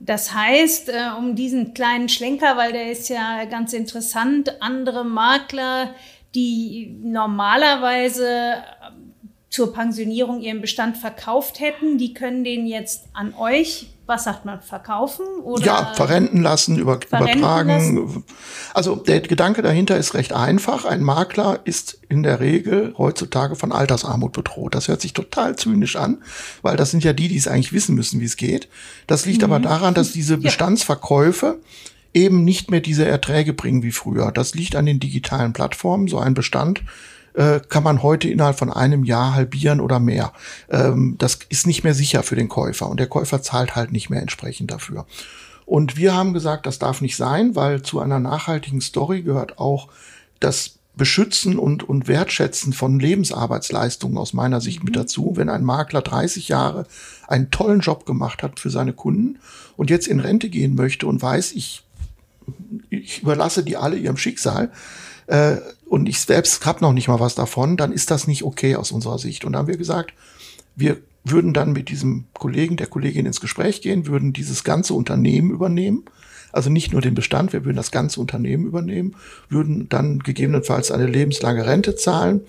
[0.00, 5.94] Das heißt, äh, um diesen kleinen Schlenker, weil der ist ja ganz interessant, andere Makler,
[6.34, 8.90] die normalerweise äh,
[9.48, 14.60] zur Pensionierung ihren Bestand verkauft hätten, die können den jetzt an euch was sagt man,
[14.60, 15.64] verkaufen oder?
[15.64, 17.96] Ja, verrenten lassen, über, verrenten übertragen.
[17.96, 18.24] Lassen.
[18.74, 20.84] Also der Gedanke dahinter ist recht einfach.
[20.84, 24.74] Ein Makler ist in der Regel heutzutage von Altersarmut bedroht.
[24.74, 26.22] Das hört sich total zynisch an,
[26.60, 28.68] weil das sind ja die, die es eigentlich wissen müssen, wie es geht.
[29.06, 29.52] Das liegt mhm.
[29.52, 31.60] aber daran, dass diese Bestandsverkäufe
[32.14, 34.32] eben nicht mehr diese Erträge bringen wie früher.
[34.32, 36.08] Das liegt an den digitalen Plattformen.
[36.08, 36.82] So ein Bestand
[37.34, 40.32] äh, kann man heute innerhalb von einem Jahr halbieren oder mehr.
[40.68, 44.10] Ähm, das ist nicht mehr sicher für den Käufer und der Käufer zahlt halt nicht
[44.10, 45.06] mehr entsprechend dafür.
[45.66, 49.88] Und wir haben gesagt, das darf nicht sein, weil zu einer nachhaltigen Story gehört auch
[50.40, 54.98] das Beschützen und, und Wertschätzen von Lebensarbeitsleistungen aus meiner Sicht mit mhm.
[54.98, 55.32] dazu.
[55.36, 56.86] Wenn ein Makler 30 Jahre
[57.28, 59.38] einen tollen Job gemacht hat für seine Kunden
[59.76, 61.84] und jetzt in Rente gehen möchte und weiß, ich,
[62.88, 64.70] ich überlasse die alle ihrem Schicksal,
[65.30, 68.76] äh, und ich selbst habe noch nicht mal was davon, dann ist das nicht okay
[68.76, 69.44] aus unserer Sicht.
[69.44, 70.12] Und dann haben wir gesagt,
[70.76, 75.50] wir würden dann mit diesem Kollegen, der Kollegin ins Gespräch gehen, würden dieses ganze Unternehmen
[75.50, 76.04] übernehmen.
[76.52, 79.14] Also nicht nur den Bestand, wir würden das ganze Unternehmen übernehmen,
[79.48, 82.40] würden dann gegebenenfalls eine lebenslange Rente zahlen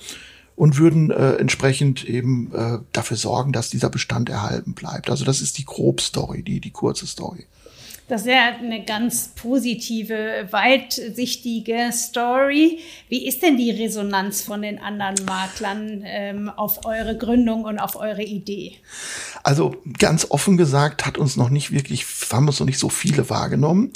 [0.56, 5.10] und würden äh, entsprechend eben äh, dafür sorgen, dass dieser Bestand erhalten bleibt.
[5.12, 7.46] Also das ist die Grobstory, die, die kurze Story.
[8.12, 12.80] Das ist ja eine ganz positive, weitsichtige Story.
[13.08, 17.96] Wie ist denn die Resonanz von den anderen Maklern ähm, auf eure Gründung und auf
[17.96, 18.74] eure Idee?
[19.44, 23.30] Also ganz offen gesagt hat uns noch nicht wirklich, haben uns noch nicht so viele
[23.30, 23.94] wahrgenommen.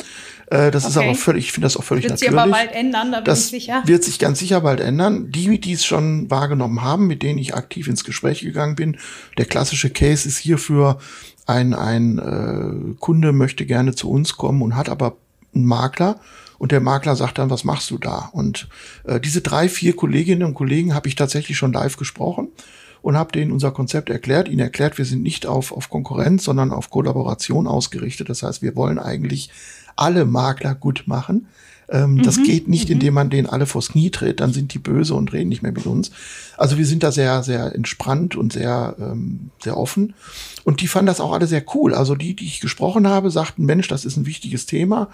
[0.48, 0.92] Äh, das okay.
[0.92, 2.32] ist aber völlig, ich finde das auch völlig wird natürlich.
[2.32, 3.84] Wird sich aber bald ändern, da bin das ich sicher.
[3.86, 5.30] Wird sich ganz sicher bald ändern.
[5.30, 8.98] Die, die es schon wahrgenommen haben, mit denen ich aktiv ins Gespräch gegangen bin,
[9.38, 11.00] der klassische Case ist hierfür
[11.46, 15.18] ein, ein äh, Kunde möchte gerne zu uns kommen und hat aber
[15.54, 16.20] einen Makler
[16.58, 18.30] und der Makler sagt dann, was machst du da?
[18.32, 18.68] Und
[19.04, 22.50] äh, diese drei, vier Kolleginnen und Kollegen habe ich tatsächlich schon live gesprochen
[23.02, 26.72] und habe denen unser Konzept erklärt, ihnen erklärt, wir sind nicht auf, auf Konkurrenz, sondern
[26.72, 28.30] auf Kollaboration ausgerichtet.
[28.30, 29.52] Das heißt, wir wollen eigentlich
[29.96, 31.48] alle Makler gut machen.
[31.90, 32.24] Ähm, mhm.
[32.24, 32.94] Das geht nicht, mhm.
[32.94, 35.72] indem man denen alle vors Knie tritt, dann sind die böse und reden nicht mehr
[35.72, 36.12] mit uns.
[36.58, 40.14] Also wir sind da sehr, sehr entspannt und sehr, ähm, sehr offen.
[40.64, 41.94] Und die fanden das auch alle sehr cool.
[41.94, 45.10] Also die, die ich gesprochen habe, sagten, Mensch, das ist ein wichtiges Thema.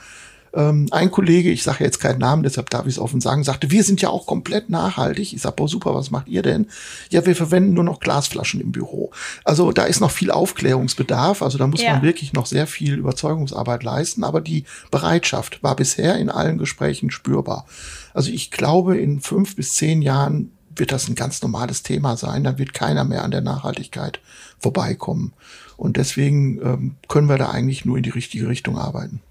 [0.54, 3.72] Ähm, ein Kollege, ich sage jetzt keinen Namen, deshalb darf ich es offen sagen, sagte,
[3.72, 5.34] wir sind ja auch komplett nachhaltig.
[5.34, 6.68] Ich sage, boah, super, was macht ihr denn?
[7.10, 9.12] Ja, wir verwenden nur noch Glasflaschen im Büro.
[9.46, 11.42] Also da ist noch viel Aufklärungsbedarf.
[11.42, 11.94] Also da muss ja.
[11.94, 14.24] man wirklich noch sehr viel Überzeugungsarbeit leisten.
[14.24, 17.66] Aber die Bereitschaft war bisher in allen Gesprächen spürbar.
[18.14, 22.44] Also ich glaube, in fünf bis zehn Jahren wird das ein ganz normales Thema sein.
[22.44, 24.20] Dann wird keiner mehr an der Nachhaltigkeit
[24.60, 25.34] vorbeikommen.
[25.78, 29.22] Und deswegen ähm, können wir da eigentlich nur in die richtige Richtung arbeiten.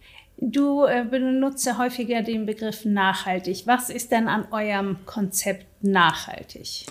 [0.40, 3.64] Du äh, benutzt ja häufiger den Begriff nachhaltig.
[3.66, 6.87] Was ist denn an eurem Konzept nachhaltig?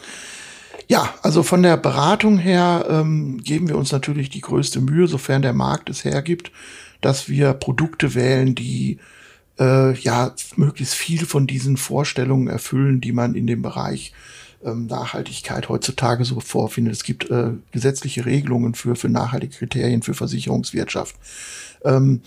[0.88, 5.42] Ja, also von der Beratung her ähm, geben wir uns natürlich die größte Mühe, sofern
[5.42, 6.52] der Markt es hergibt,
[7.02, 9.00] dass wir Produkte wählen, die
[9.60, 14.14] äh, ja möglichst viel von diesen Vorstellungen erfüllen, die man in dem Bereich
[14.64, 16.94] ähm, Nachhaltigkeit heutzutage so vorfindet.
[16.94, 21.16] Es gibt äh, gesetzliche Regelungen für, für nachhaltige Kriterien für Versicherungswirtschaft.
[21.84, 22.22] Ähm,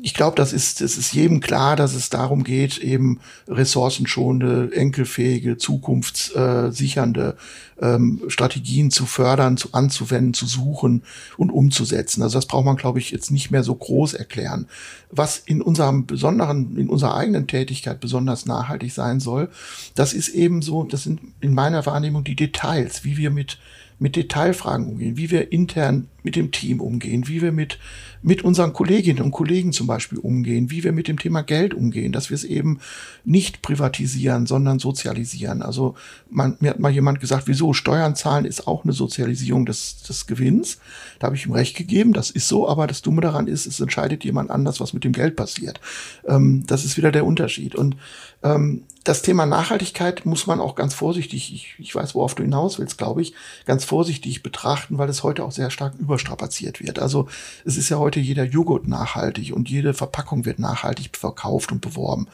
[0.00, 5.58] ich glaube, das ist, es ist jedem klar, dass es darum geht, eben ressourcenschonende, enkelfähige,
[5.58, 7.36] zukunftssichernde
[7.78, 11.02] ähm, Strategien zu fördern, zu anzuwenden, zu suchen
[11.36, 12.22] und umzusetzen.
[12.22, 14.66] Also das braucht man, glaube ich, jetzt nicht mehr so groß erklären.
[15.10, 19.50] Was in unserem besonderen, in unserer eigenen Tätigkeit besonders nachhaltig sein soll,
[19.94, 23.58] das ist eben so, das sind in meiner Wahrnehmung die Details, wie wir mit
[24.02, 27.78] mit Detailfragen umgehen, wie wir intern mit dem Team umgehen, wie wir mit,
[28.22, 32.12] mit unseren Kolleginnen und Kollegen zum Beispiel umgehen, wie wir mit dem Thema Geld umgehen,
[32.12, 32.78] dass wir es eben
[33.24, 35.62] nicht privatisieren, sondern sozialisieren.
[35.62, 35.94] Also
[36.30, 40.26] man, mir hat mal jemand gesagt, wieso Steuern zahlen ist auch eine Sozialisierung des, des
[40.26, 40.78] Gewinns.
[41.18, 43.80] Da habe ich ihm recht gegeben, das ist so, aber das Dumme daran ist, es
[43.80, 45.80] entscheidet jemand anders, was mit dem Geld passiert.
[46.26, 47.74] Ähm, das ist wieder der Unterschied.
[47.74, 47.96] Und
[48.42, 52.78] ähm, das Thema Nachhaltigkeit muss man auch ganz vorsichtig, ich, ich weiß, worauf du hinaus
[52.78, 56.98] willst, glaube ich, ganz vorsichtig betrachten, weil es heute auch sehr stark überstrapaziert wird.
[56.98, 57.26] Also
[57.64, 62.28] es ist ja heute jeder Joghurt nachhaltig und jede Verpackung wird nachhaltig verkauft und beworben.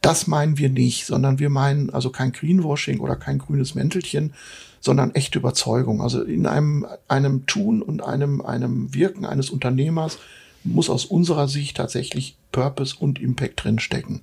[0.00, 4.32] Das meinen wir nicht, sondern wir meinen also kein Greenwashing oder kein grünes Mäntelchen,
[4.80, 6.00] sondern echte Überzeugung.
[6.00, 10.18] Also in einem, einem Tun und einem, einem Wirken eines Unternehmers
[10.64, 14.22] muss aus unserer Sicht tatsächlich Purpose und Impact drinstecken.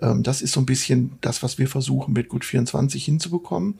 [0.00, 3.74] Ähm, das ist so ein bisschen das, was wir versuchen mit Gut 24 hinzubekommen.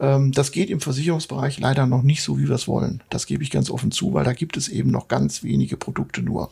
[0.00, 3.02] Ähm, das geht im Versicherungsbereich leider noch nicht so, wie wir es wollen.
[3.10, 6.22] Das gebe ich ganz offen zu, weil da gibt es eben noch ganz wenige Produkte
[6.22, 6.50] nur.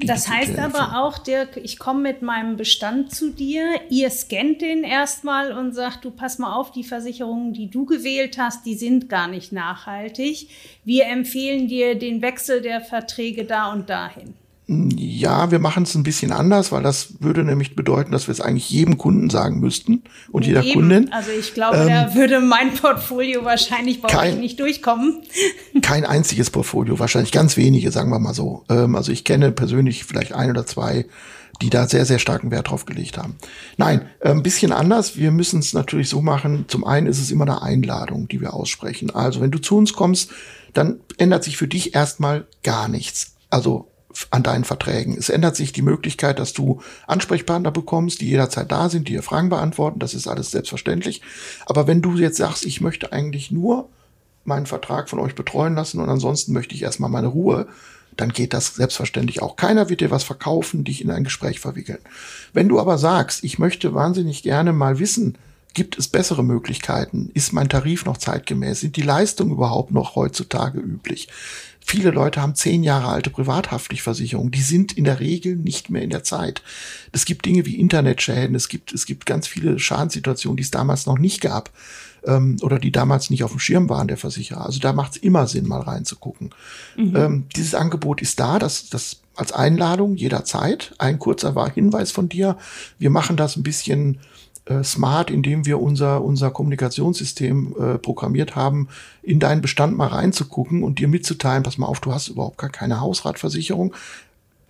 [0.00, 4.84] Das heißt aber auch, Dirk, ich komme mit meinem Bestand zu dir, ihr scannt den
[4.84, 9.08] erstmal und sagt, du pass mal auf, die Versicherungen, die du gewählt hast, die sind
[9.08, 10.48] gar nicht nachhaltig.
[10.84, 14.34] Wir empfehlen dir den Wechsel der Verträge da und dahin.
[14.70, 18.42] Ja, wir machen es ein bisschen anders, weil das würde nämlich bedeuten, dass wir es
[18.42, 20.74] eigentlich jedem Kunden sagen müssten und jeder Eben.
[20.74, 21.10] Kundin.
[21.10, 25.22] Also ich glaube, ähm, da würde mein Portfolio wahrscheinlich bei kein, euch nicht durchkommen.
[25.80, 28.64] Kein einziges Portfolio, wahrscheinlich ganz wenige, sagen wir mal so.
[28.68, 31.06] Ähm, also ich kenne persönlich vielleicht ein oder zwei,
[31.62, 33.36] die da sehr, sehr starken Wert drauf gelegt haben.
[33.78, 35.16] Nein, äh, ein bisschen anders.
[35.16, 36.66] Wir müssen es natürlich so machen.
[36.68, 39.14] Zum einen ist es immer eine Einladung, die wir aussprechen.
[39.14, 40.30] Also wenn du zu uns kommst,
[40.74, 43.32] dann ändert sich für dich erstmal gar nichts.
[43.48, 43.88] Also
[44.30, 45.16] an deinen Verträgen.
[45.18, 49.22] Es ändert sich die Möglichkeit, dass du Ansprechpartner bekommst, die jederzeit da sind, die dir
[49.22, 49.98] Fragen beantworten.
[49.98, 51.22] Das ist alles selbstverständlich.
[51.66, 53.88] Aber wenn du jetzt sagst, ich möchte eigentlich nur
[54.44, 57.68] meinen Vertrag von euch betreuen lassen und ansonsten möchte ich erstmal meine Ruhe,
[58.16, 59.56] dann geht das selbstverständlich auch.
[59.56, 62.00] Keiner wird dir was verkaufen, dich in ein Gespräch verwickeln.
[62.52, 65.38] Wenn du aber sagst, ich möchte wahnsinnig gerne mal wissen,
[65.74, 67.30] gibt es bessere Möglichkeiten?
[67.34, 68.80] Ist mein Tarif noch zeitgemäß?
[68.80, 71.28] Sind die Leistungen überhaupt noch heutzutage üblich?
[71.90, 74.50] Viele Leute haben zehn Jahre alte Privathaftpflichtversicherungen.
[74.50, 76.62] Die sind in der Regel nicht mehr in der Zeit.
[77.12, 78.54] Es gibt Dinge wie Internetschäden.
[78.54, 81.70] Es gibt, es gibt ganz viele Schadenssituationen, die es damals noch nicht gab
[82.26, 84.66] ähm, oder die damals nicht auf dem Schirm waren der Versicherer.
[84.66, 86.50] Also da macht es immer Sinn, mal reinzugucken.
[86.98, 87.16] Mhm.
[87.16, 90.94] Ähm, dieses Angebot ist da, das, das als Einladung jederzeit.
[90.98, 92.58] Ein kurzer Hinweis von dir.
[92.98, 94.18] Wir machen das ein bisschen
[94.68, 98.88] äh, smart, indem wir unser, unser Kommunikationssystem äh, programmiert haben,
[99.22, 102.70] in deinen Bestand mal reinzugucken und dir mitzuteilen, pass mal auf, du hast überhaupt gar
[102.70, 103.94] keine Hausratversicherung.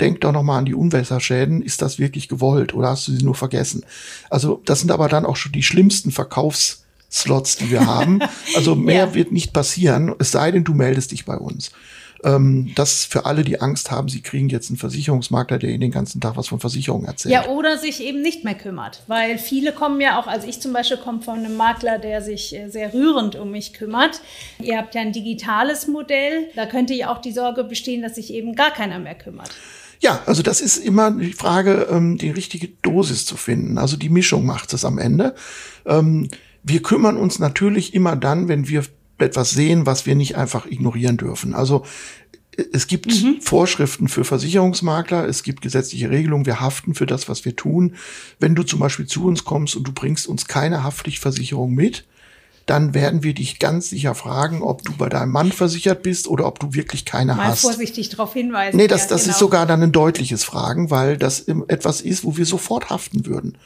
[0.00, 1.62] Denk doch nochmal an die Unwässerschäden.
[1.62, 3.84] Ist das wirklich gewollt oder hast du sie nur vergessen?
[4.30, 8.20] Also das sind aber dann auch schon die schlimmsten Verkaufsslots, die wir haben.
[8.54, 9.14] Also mehr ja.
[9.14, 11.72] wird nicht passieren, es sei denn, du meldest dich bei uns.
[12.24, 15.90] Ähm, das für alle, die Angst haben, sie kriegen jetzt einen Versicherungsmakler, der ihnen den
[15.90, 17.32] ganzen Tag was von Versicherungen erzählt.
[17.32, 19.02] Ja, oder sich eben nicht mehr kümmert.
[19.06, 22.54] Weil viele kommen ja auch, also ich zum Beispiel komme von einem Makler, der sich
[22.54, 24.20] äh, sehr rührend um mich kümmert.
[24.60, 26.48] Ihr habt ja ein digitales Modell.
[26.56, 29.50] Da könnte ja auch die Sorge bestehen, dass sich eben gar keiner mehr kümmert.
[30.00, 33.78] Ja, also das ist immer die Frage, ähm, die richtige Dosis zu finden.
[33.78, 35.34] Also die Mischung macht es am Ende.
[35.86, 36.28] Ähm,
[36.62, 38.84] wir kümmern uns natürlich immer dann, wenn wir
[39.18, 41.54] etwas sehen, was wir nicht einfach ignorieren dürfen.
[41.54, 41.84] Also
[42.72, 43.40] es gibt mhm.
[43.40, 47.94] Vorschriften für Versicherungsmakler, es gibt gesetzliche Regelungen, wir haften für das, was wir tun.
[48.40, 52.04] Wenn du zum Beispiel zu uns kommst und du bringst uns keine Haftpflichtversicherung mit,
[52.66, 56.46] dann werden wir dich ganz sicher fragen, ob du bei deinem Mann versichert bist oder
[56.46, 57.64] ob du wirklich keine Mal hast.
[57.64, 58.76] Mal vorsichtig darauf hinweisen.
[58.76, 59.32] Nee, das, das ja, genau.
[59.32, 63.56] ist sogar dann ein deutliches Fragen, weil das etwas ist, wo wir sofort haften würden.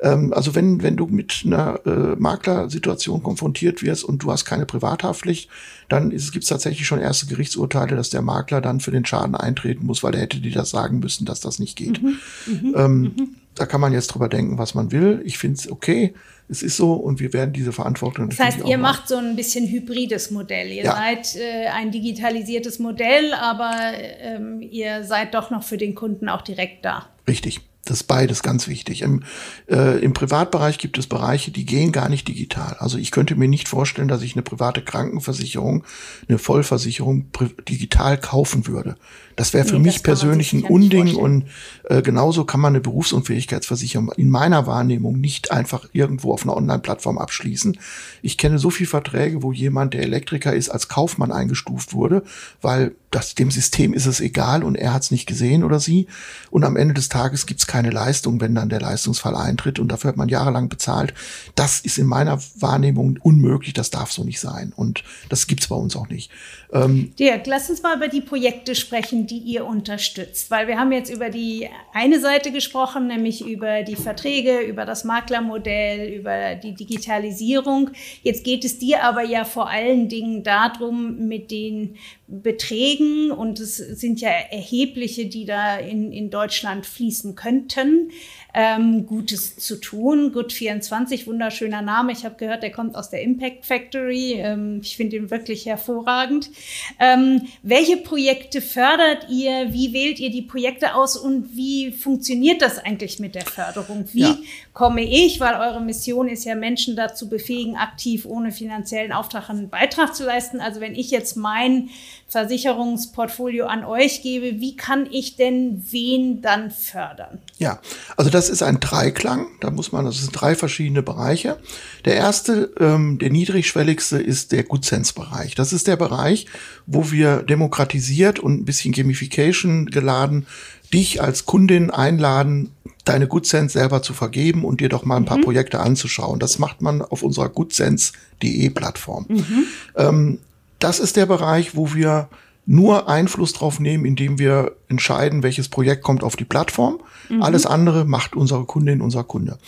[0.00, 4.66] Ähm, also wenn, wenn du mit einer äh, Maklersituation konfrontiert wirst und du hast keine
[4.66, 5.48] Privathaftpflicht,
[5.88, 9.86] dann gibt es tatsächlich schon erste Gerichtsurteile, dass der Makler dann für den Schaden eintreten
[9.86, 12.02] muss, weil er hätte dir das sagen müssen, dass das nicht geht.
[12.02, 13.36] Mhm, mhm ähm, mhm.
[13.58, 15.20] Da kann man jetzt drüber denken, was man will.
[15.24, 16.14] Ich finde es okay.
[16.48, 18.28] Es ist so und wir werden diese Verantwortung.
[18.28, 20.68] Das heißt, ihr macht so ein bisschen hybrides Modell.
[20.68, 20.92] Ihr ja.
[20.92, 23.74] seid äh, ein digitalisiertes Modell, aber
[24.20, 27.08] ähm, ihr seid doch noch für den Kunden auch direkt da.
[27.26, 27.60] Richtig.
[27.88, 29.00] Das beides ganz wichtig.
[29.00, 29.22] Im,
[29.66, 32.76] äh, Im Privatbereich gibt es Bereiche, die gehen gar nicht digital.
[32.78, 35.84] Also ich könnte mir nicht vorstellen, dass ich eine private Krankenversicherung,
[36.28, 37.30] eine Vollversicherung
[37.66, 38.96] digital kaufen würde.
[39.38, 41.44] Das wäre für nee, mich persönlich ein Unding und
[41.84, 47.18] äh, genauso kann man eine Berufsunfähigkeitsversicherung in meiner Wahrnehmung nicht einfach irgendwo auf einer Online-Plattform
[47.18, 47.78] abschließen.
[48.20, 52.24] Ich kenne so viele Verträge, wo jemand, der Elektriker ist, als Kaufmann eingestuft wurde,
[52.62, 56.08] weil das, dem System ist es egal und er hat es nicht gesehen oder sie.
[56.50, 59.88] Und am Ende des Tages gibt es keine Leistung, wenn dann der Leistungsfall eintritt und
[59.88, 61.14] dafür hat man jahrelang bezahlt.
[61.54, 64.72] Das ist in meiner Wahrnehmung unmöglich, das darf so nicht sein.
[64.74, 66.30] Und das gibt's bei uns auch nicht.
[66.72, 70.50] Ähm, Dirk, lass uns mal über die Projekte sprechen, die ihr unterstützt.
[70.50, 75.04] Weil wir haben jetzt über die eine Seite gesprochen, nämlich über die Verträge, über das
[75.04, 77.90] Maklermodell, über die Digitalisierung.
[78.22, 83.76] Jetzt geht es dir aber ja vor allen Dingen darum, mit den Beträgen, und es
[83.76, 88.10] sind ja erhebliche, die da in, in Deutschland fließen könnten,
[88.54, 90.32] ähm, Gutes zu tun.
[90.34, 92.12] Good24, wunderschöner Name.
[92.12, 94.34] Ich habe gehört, der kommt aus der Impact Factory.
[94.38, 96.50] Ähm, ich finde ihn wirklich hervorragend.
[96.98, 99.72] Ähm, welche Projekte fördert ihr?
[99.72, 104.06] Wie wählt ihr die Projekte aus und wie funktioniert das eigentlich mit der Förderung?
[104.12, 104.36] Wie ja.
[104.72, 109.68] komme ich, weil eure Mission ist ja, Menschen dazu befähigen, aktiv ohne finanziellen Auftrag einen
[109.68, 110.60] Beitrag zu leisten.
[110.60, 111.90] Also wenn ich jetzt mein
[112.28, 117.38] Versicherungsportfolio an euch gebe, wie kann ich denn wen dann fördern?
[117.58, 117.80] Ja,
[118.16, 119.46] also das ist ein Dreiklang.
[119.60, 121.58] Da muss man, das sind drei verschiedene Bereiche.
[122.04, 125.56] Der erste, ähm, der niedrigschwelligste ist der Good Sense Bereich.
[125.56, 126.46] Das ist der Bereich,
[126.86, 130.46] wo wir demokratisiert und ein bisschen Gamification geladen
[130.92, 132.72] dich als Kundin einladen,
[133.04, 135.44] deine GoodSense selber zu vergeben und dir doch mal ein paar mhm.
[135.44, 136.38] Projekte anzuschauen.
[136.38, 139.26] Das macht man auf unserer goodsense.de Plattform.
[139.28, 139.64] Mhm.
[139.96, 140.38] Ähm,
[140.78, 142.28] das ist der Bereich, wo wir
[142.70, 147.00] nur Einfluss drauf nehmen, indem wir entscheiden, welches Projekt kommt auf die Plattform.
[147.30, 147.42] Mhm.
[147.42, 149.58] Alles andere macht unsere Kundin, unser Kunde.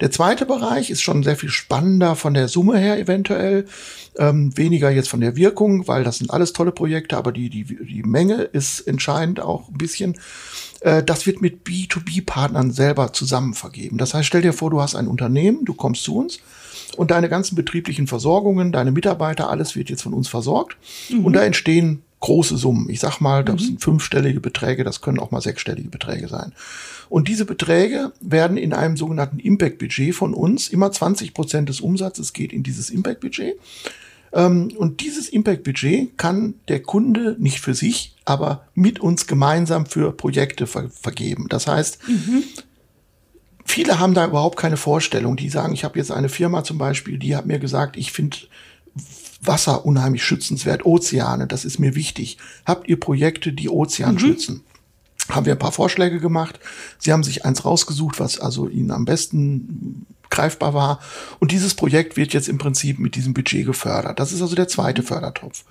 [0.00, 3.66] Der zweite Bereich ist schon sehr viel spannender von der Summe her eventuell,
[4.16, 7.62] ähm, weniger jetzt von der Wirkung, weil das sind alles tolle Projekte, aber die, die,
[7.62, 10.18] die Menge ist entscheidend auch ein bisschen.
[10.80, 13.98] Äh, das wird mit B2B-Partnern selber zusammen vergeben.
[13.98, 16.40] Das heißt, stell dir vor, du hast ein Unternehmen, du kommst zu uns
[16.96, 20.76] und deine ganzen betrieblichen Versorgungen, deine Mitarbeiter, alles wird jetzt von uns versorgt.
[21.08, 21.24] Mhm.
[21.24, 22.88] Und da entstehen große Summen.
[22.90, 23.66] Ich sag mal, das mhm.
[23.66, 26.52] sind fünfstellige Beträge, das können auch mal sechsstellige Beträge sein.
[27.08, 32.32] Und diese Beträge werden in einem sogenannten Impact-Budget von uns, immer 20 Prozent des Umsatzes
[32.32, 33.54] geht in dieses Impact-Budget.
[34.32, 40.12] Ähm, und dieses Impact-Budget kann der Kunde nicht für sich, aber mit uns gemeinsam für
[40.12, 41.46] Projekte ver vergeben.
[41.48, 42.42] Das heißt, mhm.
[43.64, 45.36] viele haben da überhaupt keine Vorstellung.
[45.36, 48.36] Die sagen, ich habe jetzt eine Firma zum Beispiel, die hat mir gesagt, ich finde
[49.40, 52.38] Wasser unheimlich schützenswert, Ozeane, das ist mir wichtig.
[52.66, 54.18] Habt ihr Projekte, die Ozean mhm.
[54.18, 54.64] schützen?
[55.28, 56.58] Haben wir ein paar Vorschläge gemacht.
[56.98, 61.00] Sie haben sich eins rausgesucht, was also ihnen am besten greifbar war.
[61.38, 64.18] Und dieses Projekt wird jetzt im Prinzip mit diesem Budget gefördert.
[64.18, 65.64] Das ist also der zweite Fördertopf.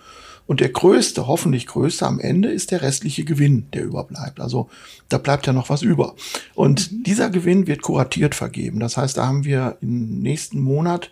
[0.46, 4.40] Und der größte, hoffentlich größte am Ende ist der restliche Gewinn, der überbleibt.
[4.40, 4.70] Also
[5.10, 6.16] da bleibt ja noch was über.
[6.56, 7.04] Und mhm.
[7.04, 8.80] dieser Gewinn wird kuratiert vergeben.
[8.80, 11.12] Das heißt, da haben wir im nächsten Monat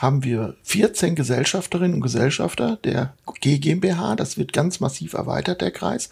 [0.00, 4.16] haben wir 14 Gesellschafterinnen und Gesellschafter der GmbH.
[4.16, 6.08] Das wird ganz massiv erweitert, der Kreis.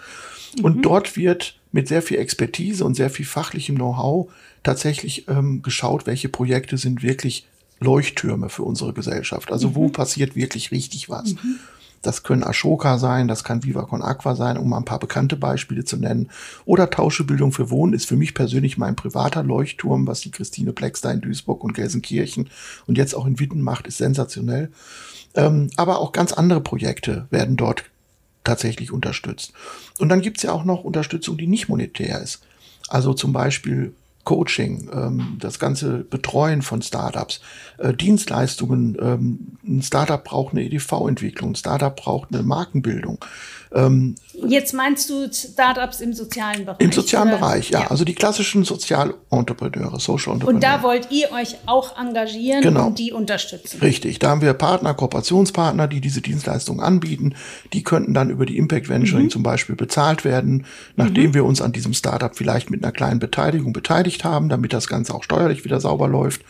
[0.62, 0.82] Und mhm.
[0.82, 4.30] dort wird mit sehr viel Expertise und sehr viel fachlichem Know-how
[4.62, 7.46] tatsächlich ähm, geschaut, welche Projekte sind wirklich
[7.80, 9.50] Leuchttürme für unsere Gesellschaft.
[9.50, 9.74] Also mhm.
[9.74, 11.34] wo passiert wirklich richtig was.
[11.34, 11.58] Mhm.
[12.02, 15.36] Das können Ashoka sein, das kann Viva Con Aqua sein, um mal ein paar bekannte
[15.36, 16.30] Beispiele zu nennen.
[16.64, 21.00] Oder Tauschebildung für Wohnen ist für mich persönlich mein privater Leuchtturm, was die Christine Plex
[21.00, 22.50] da in Duisburg und Gelsenkirchen
[22.86, 24.70] und jetzt auch in Witten macht, ist sensationell.
[25.34, 27.84] Ähm, aber auch ganz andere Projekte werden dort
[28.44, 29.52] tatsächlich unterstützt.
[29.98, 32.40] Und dann gibt's ja auch noch Unterstützung, die nicht monetär ist.
[32.88, 33.92] Also zum Beispiel
[34.28, 37.40] Coaching, ähm, das ganze Betreuen von Startups,
[37.78, 38.94] äh, Dienstleistungen.
[39.00, 43.24] Ähm, ein Startup braucht eine EDV-Entwicklung, ein Startup braucht eine Markenbildung.
[43.74, 44.14] Ähm,
[44.46, 46.80] Jetzt meinst du Startups im sozialen Bereich?
[46.80, 47.38] Im sozialen oder?
[47.38, 47.80] Bereich, ja.
[47.80, 47.90] ja.
[47.90, 50.54] Also die klassischen Sozialentrepreneure, Social Entrepreneure.
[50.54, 52.86] Und da wollt ihr euch auch engagieren genau.
[52.86, 53.80] und die unterstützen?
[53.80, 54.18] Richtig.
[54.20, 57.34] Da haben wir Partner, Kooperationspartner, die diese Dienstleistungen anbieten.
[57.72, 59.30] Die könnten dann über die Impact Venturing mhm.
[59.30, 60.64] zum Beispiel bezahlt werden,
[60.96, 61.34] nachdem mhm.
[61.34, 65.14] wir uns an diesem Startup vielleicht mit einer kleinen Beteiligung beteiligt haben, damit das Ganze
[65.14, 66.42] auch steuerlich wieder sauber läuft.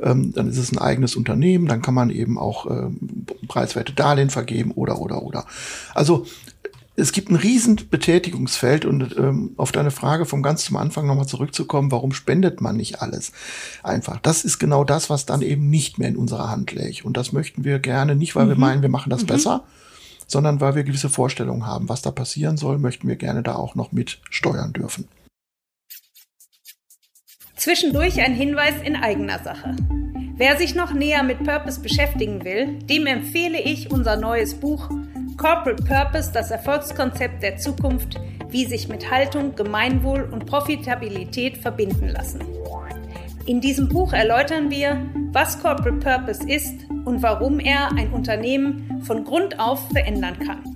[0.00, 4.30] Ähm, dann ist es ein eigenes Unternehmen, dann kann man eben auch ähm, preiswerte Darlehen
[4.30, 5.46] vergeben oder, oder, oder.
[5.94, 6.26] Also
[6.96, 11.26] es gibt ein riesen Betätigungsfeld und ähm, auf deine Frage vom ganz zum Anfang nochmal
[11.26, 13.32] zurückzukommen, warum spendet man nicht alles?
[13.82, 14.18] Einfach.
[14.20, 17.04] Das ist genau das, was dann eben nicht mehr in unserer Hand läge.
[17.04, 18.50] Und das möchten wir gerne nicht, weil mhm.
[18.50, 19.26] wir meinen, wir machen das mhm.
[19.26, 19.64] besser,
[20.26, 23.74] sondern weil wir gewisse Vorstellungen haben, was da passieren soll, möchten wir gerne da auch
[23.74, 25.06] noch mit steuern dürfen.
[27.56, 29.76] Zwischendurch ein Hinweis in eigener Sache.
[30.36, 34.90] Wer sich noch näher mit Purpose beschäftigen will, dem empfehle ich unser neues Buch
[35.36, 38.18] Corporate Purpose, das Erfolgskonzept der Zukunft,
[38.48, 42.40] wie sich mit Haltung, Gemeinwohl und Profitabilität verbinden lassen.
[43.44, 49.24] In diesem Buch erläutern wir, was Corporate Purpose ist und warum er ein Unternehmen von
[49.24, 50.75] Grund auf verändern kann.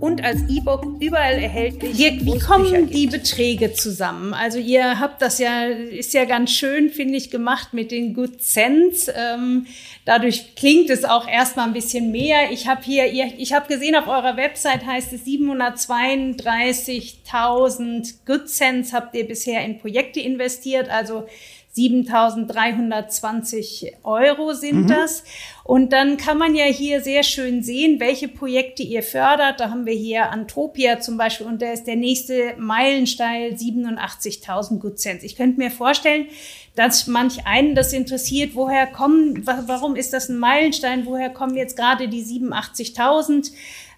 [0.00, 1.96] und als E-Book überall erhältlich.
[1.96, 4.32] Dirk, wie kommen die Beträge zusammen?
[4.32, 8.40] Also ihr habt das ja, ist ja ganz schön, finde ich, gemacht mit den Good
[8.40, 9.10] Cents.
[9.14, 9.66] Ähm,
[10.04, 12.52] dadurch klingt es auch erstmal ein bisschen mehr.
[12.52, 19.16] Ich habe hier, ich habe gesehen, auf eurer Website heißt es 732.000 Good Cents habt
[19.16, 20.88] ihr bisher in Projekte investiert.
[20.90, 21.26] Also
[21.78, 24.88] 7.320 Euro sind mhm.
[24.88, 25.24] das.
[25.64, 29.60] Und dann kann man ja hier sehr schön sehen, welche Projekte ihr fördert.
[29.60, 34.98] Da haben wir hier Antropia zum Beispiel und da ist der nächste Meilenstein 87.000 Good
[34.98, 35.24] Cents.
[35.24, 36.26] Ich könnte mir vorstellen,
[36.74, 41.76] dass manch einen das interessiert, woher kommen, warum ist das ein Meilenstein, woher kommen jetzt
[41.76, 43.50] gerade die 87.000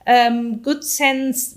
[0.06, 1.56] ähm, Good Cents?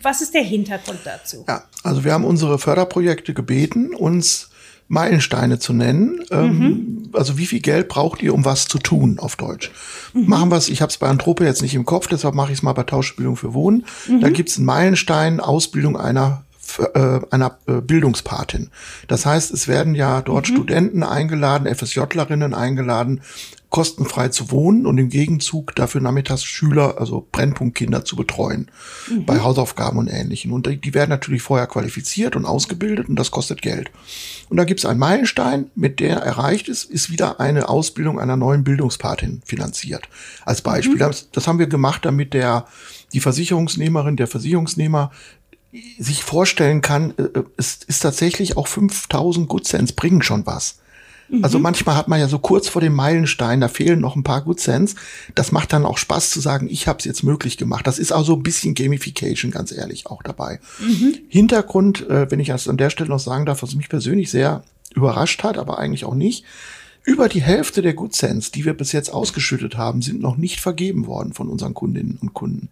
[0.00, 1.44] Was ist der Hintergrund dazu?
[1.48, 4.47] Ja, also wir haben unsere Förderprojekte gebeten, uns
[4.88, 6.20] Meilensteine zu nennen.
[6.30, 7.10] Ähm, mhm.
[7.12, 9.70] Also wie viel Geld braucht ihr, um was zu tun auf Deutsch?
[10.14, 10.26] Mhm.
[10.26, 12.58] Machen wir es, ich habe es bei Anthrope jetzt nicht im Kopf, deshalb mache ich
[12.58, 13.84] es mal bei Tauschbildung für Wohnen.
[14.08, 14.20] Mhm.
[14.20, 16.44] Da gibt es einen Meilenstein, Ausbildung einer
[17.30, 18.70] einer äh, Bildungspatin.
[19.06, 20.54] Das heißt, es werden ja dort mhm.
[20.54, 23.20] Studenten eingeladen, FSJlerinnen eingeladen,
[23.70, 28.70] kostenfrei zu wohnen und im Gegenzug dafür nachmittags Schüler, also Brennpunktkinder zu betreuen
[29.10, 29.26] mhm.
[29.26, 30.52] bei Hausaufgaben und Ähnlichem.
[30.52, 33.90] Und die werden natürlich vorher qualifiziert und ausgebildet und das kostet Geld.
[34.48, 38.36] Und da gibt es einen Meilenstein, mit der erreicht ist, ist wieder eine Ausbildung einer
[38.36, 40.08] neuen Bildungspatin finanziert.
[40.46, 40.94] Als Beispiel.
[40.94, 41.00] Mhm.
[41.00, 42.64] Das, das haben wir gemacht, damit der
[43.12, 45.10] die Versicherungsnehmerin, der Versicherungsnehmer
[45.98, 50.78] sich vorstellen kann, äh, äh, es ist tatsächlich auch 5000 Good Cents bringen schon was.
[51.42, 51.64] Also mhm.
[51.64, 54.60] manchmal hat man ja so kurz vor dem Meilenstein, da fehlen noch ein paar Good
[54.60, 54.94] Cents.
[55.34, 57.86] Das macht dann auch Spaß zu sagen, ich habe es jetzt möglich gemacht.
[57.86, 60.58] Das ist also ein bisschen Gamification, ganz ehrlich, auch dabei.
[60.80, 61.18] Mhm.
[61.28, 64.62] Hintergrund, äh, wenn ich das an der Stelle noch sagen darf, was mich persönlich sehr
[64.94, 66.44] überrascht hat, aber eigentlich auch nicht.
[67.08, 70.60] Über die Hälfte der Good Cents, die wir bis jetzt ausgeschüttet haben, sind noch nicht
[70.60, 72.68] vergeben worden von unseren Kundinnen und Kunden.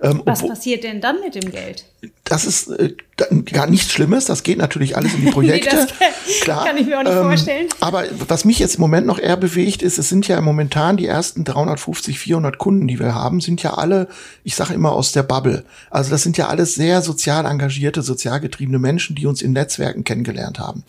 [0.00, 1.84] Ähm, Was passiert denn dann mit dem Geld?
[2.22, 4.24] Das ist äh, gar nichts Schlimmes.
[4.24, 5.76] Das geht natürlich alles in die Projekte.
[5.76, 5.82] nee,
[6.26, 6.64] das Klar.
[6.66, 7.68] kann ich mir auch nicht ähm, vorstellen.
[7.80, 11.06] Aber was mich jetzt im Moment noch eher bewegt, ist, es sind ja momentan die
[11.06, 14.08] ersten 350, 400 Kunden, die wir haben, sind ja alle,
[14.44, 15.64] ich sage immer aus der Bubble.
[15.90, 20.04] Also das sind ja alles sehr sozial engagierte, sozial getriebene Menschen, die uns in Netzwerken
[20.04, 20.84] kennengelernt haben.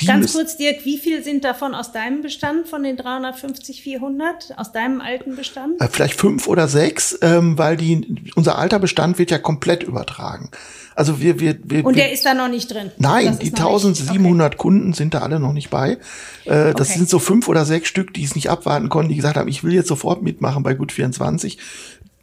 [0.00, 4.54] Die Ganz kurz, Dirk, wie viel sind davon aus deinem Bestand, von den 350, 400,
[4.56, 5.80] aus deinem alten Bestand?
[5.80, 10.50] Äh, vielleicht fünf oder sechs, ähm, weil die, unser alter Bestand wird ja komplett übertragen.
[10.96, 12.90] Also wir, wir, wir Und der ist da noch nicht drin.
[12.98, 14.56] Nein, die 1700 okay.
[14.56, 15.98] Kunden sind da alle noch nicht bei.
[16.44, 16.98] Äh, das okay.
[16.98, 19.64] sind so fünf oder sechs Stück, die es nicht abwarten konnten, die gesagt haben, ich
[19.64, 21.58] will jetzt sofort mitmachen bei Gut 24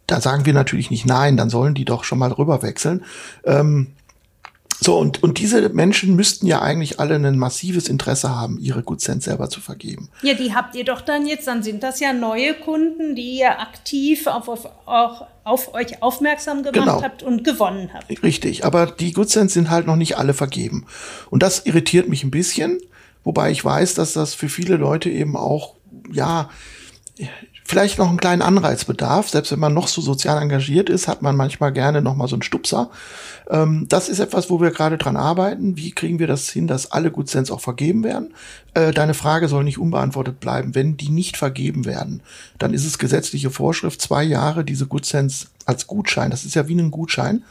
[0.06, 3.04] da sagen wir natürlich nicht nein, dann sollen die doch schon mal rüber wechseln.
[3.44, 3.88] Ähm,
[4.80, 9.00] so, und, und diese Menschen müssten ja eigentlich alle ein massives Interesse haben, ihre Good
[9.00, 10.10] Sense selber zu vergeben.
[10.22, 13.60] Ja, die habt ihr doch dann jetzt, dann sind das ja neue Kunden, die ihr
[13.60, 17.02] aktiv auf, auf, auch auf euch aufmerksam gemacht genau.
[17.02, 18.22] habt und gewonnen habt.
[18.22, 20.86] Richtig, aber die Good Sense sind halt noch nicht alle vergeben.
[21.30, 22.78] Und das irritiert mich ein bisschen,
[23.22, 25.76] wobei ich weiß, dass das für viele Leute eben auch,
[26.10, 26.48] ja,
[27.64, 29.30] vielleicht noch einen kleinen Anreiz bedarf.
[29.30, 32.36] Selbst wenn man noch so sozial engagiert ist, hat man manchmal gerne noch mal so
[32.36, 32.90] einen Stupser.
[33.50, 35.76] Ähm, das ist etwas, wo wir gerade dran arbeiten.
[35.76, 38.34] Wie kriegen wir das hin, dass alle Good Sense auch vergeben werden?
[38.74, 40.74] Äh, deine Frage soll nicht unbeantwortet bleiben.
[40.74, 42.22] Wenn die nicht vergeben werden,
[42.58, 46.68] dann ist es gesetzliche Vorschrift, zwei Jahre diese Good Sense als Gutschein, das ist ja
[46.68, 47.44] wie ein Gutschein,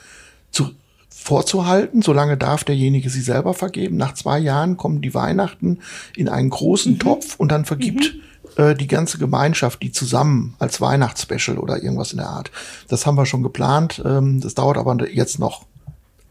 [0.51, 0.71] zu,
[1.09, 2.01] vorzuhalten.
[2.01, 3.97] Solange darf derjenige sie selber vergeben.
[3.97, 5.79] Nach zwei Jahren kommen die Weihnachten
[6.15, 6.99] in einen großen mhm.
[6.99, 8.21] Topf und dann vergibt mhm
[8.57, 12.51] äh, die ganze Gemeinschaft, die zusammen als Weihnachtsspecial oder irgendwas in der Art.
[12.87, 14.01] Das haben wir schon geplant.
[14.05, 15.65] Ähm, das dauert aber jetzt noch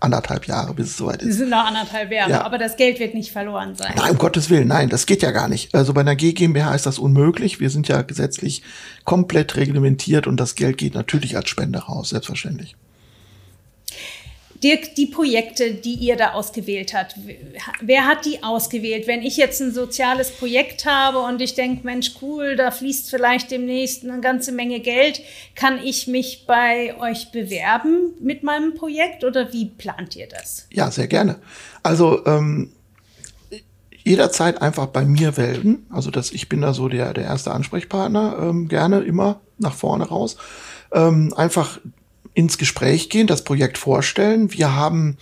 [0.03, 1.33] anderthalb Jahre, bis es soweit ist.
[1.33, 2.45] Sie sind noch anderthalb Jahre, ja.
[2.45, 3.93] aber das Geld wird nicht verloren sein.
[3.97, 5.75] Nein, um Gottes Willen, nein, das geht ja gar nicht.
[5.75, 7.61] Also bei einer GmbH ist das unmöglich.
[7.61, 8.63] Wir sind ja gesetzlich
[9.05, 12.77] komplett reglementiert und das Geld geht natürlich als Spende raus, selbstverständlich.
[14.63, 17.17] Dirk, die Projekte, die ihr da ausgewählt habt,
[17.81, 19.09] wer hat die ausgewählt?
[19.09, 23.51] Wenn ich jetzt ein soziales Projekt habe und ich denke, Mensch, cool, da fließt vielleicht
[23.51, 25.21] demnächst eine ganze Menge Geld,
[25.57, 30.67] kann ich mich bei euch bewerben mit meinem Projekt oder wie plant ihr das?
[30.71, 31.41] Ja, sehr gerne.
[31.83, 32.71] Also ähm,
[34.05, 35.87] jederzeit einfach bei mir melden.
[35.91, 40.05] Also dass ich bin da so der, der erste Ansprechpartner, ähm, gerne immer nach vorne
[40.05, 40.37] raus.
[40.93, 41.81] Ähm, einfach
[42.35, 44.53] ins Gespräch gehen, das Projekt vorstellen.
[44.53, 45.19] Wir haben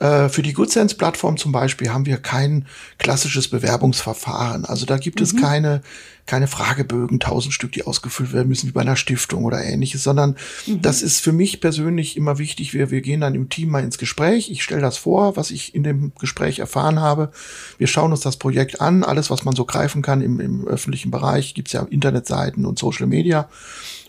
[0.00, 2.66] äh, für die GoodSense-Plattform zum Beispiel haben wir kein
[2.98, 4.64] klassisches Bewerbungsverfahren.
[4.64, 5.24] Also da gibt mhm.
[5.24, 5.82] es keine,
[6.26, 10.36] keine Fragebögen, tausend Stück, die ausgefüllt werden müssen, wie bei einer Stiftung oder ähnliches, sondern
[10.66, 10.82] mhm.
[10.82, 12.74] das ist für mich persönlich immer wichtig.
[12.74, 14.50] Wir, wir gehen dann im Team mal ins Gespräch.
[14.50, 17.32] Ich stelle das vor, was ich in dem Gespräch erfahren habe.
[17.76, 21.10] Wir schauen uns das Projekt an, alles, was man so greifen kann im, im öffentlichen
[21.10, 23.48] Bereich, gibt's ja Internetseiten und Social Media.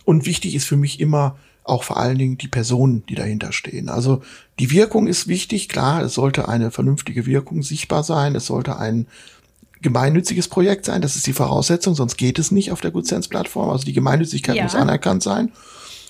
[0.05, 1.37] Und wichtig ist für mich immer,
[1.69, 3.89] auch vor allen Dingen die Personen, die dahinter stehen.
[3.89, 4.21] Also
[4.59, 9.07] die Wirkung ist wichtig, klar, es sollte eine vernünftige Wirkung sichtbar sein, es sollte ein
[9.81, 13.69] gemeinnütziges Projekt sein, das ist die Voraussetzung, sonst geht es nicht auf der GoodSense-Plattform.
[13.69, 14.63] Also die Gemeinnützigkeit ja.
[14.63, 15.51] muss anerkannt sein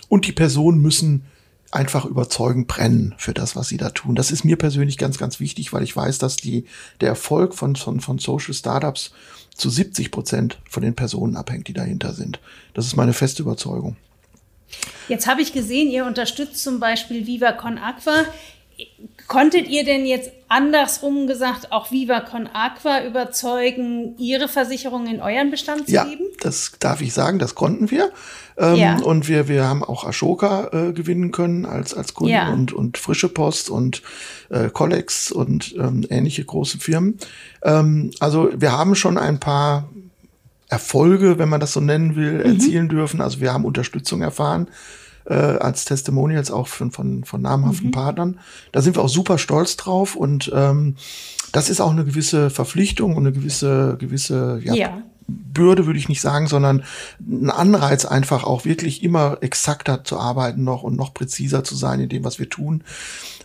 [0.07, 1.24] und die Personen müssen
[1.72, 4.16] einfach überzeugend brennen für das, was sie da tun.
[4.16, 6.66] Das ist mir persönlich ganz, ganz wichtig, weil ich weiß, dass die,
[6.99, 9.12] der Erfolg von, von, von Social Startups
[9.55, 12.39] zu 70 Prozent von den Personen abhängt, die dahinter sind.
[12.74, 13.97] Das ist meine feste Überzeugung.
[15.08, 18.26] Jetzt habe ich gesehen, ihr unterstützt zum Beispiel Viva Con Aqua.
[19.28, 25.52] Konntet ihr denn jetzt andersrum gesagt auch Viva Con Aqua überzeugen, ihre Versicherung in euren
[25.52, 26.26] Bestand zu ja, geben?
[26.42, 28.12] das darf ich sagen, das konnten wir.
[28.58, 28.98] Ähm, ja.
[29.00, 32.52] Und wir, wir haben auch Ashoka äh, gewinnen können als, als Kunden ja.
[32.52, 34.02] und, und Frische Post und
[34.50, 37.18] äh, Collex und ähm, ähnliche große Firmen.
[37.64, 39.90] Ähm, also wir haben schon ein paar
[40.70, 42.54] Erfolge, wenn man das so nennen will, mhm.
[42.54, 43.22] erzielen dürfen.
[43.22, 44.68] Also wir haben Unterstützung erfahren
[45.26, 47.92] äh, als Testimonials auch von, von, von namhaften mhm.
[47.92, 48.40] Partnern.
[48.72, 50.96] Da sind wir auch super stolz drauf und ähm,
[51.52, 55.02] das ist auch eine gewisse Verpflichtung und eine gewisse, gewisse ja, ja.
[55.28, 56.84] Bürde würde ich nicht sagen, sondern
[57.20, 62.00] ein Anreiz einfach auch wirklich immer exakter zu arbeiten noch und noch präziser zu sein
[62.00, 62.84] in dem, was wir tun.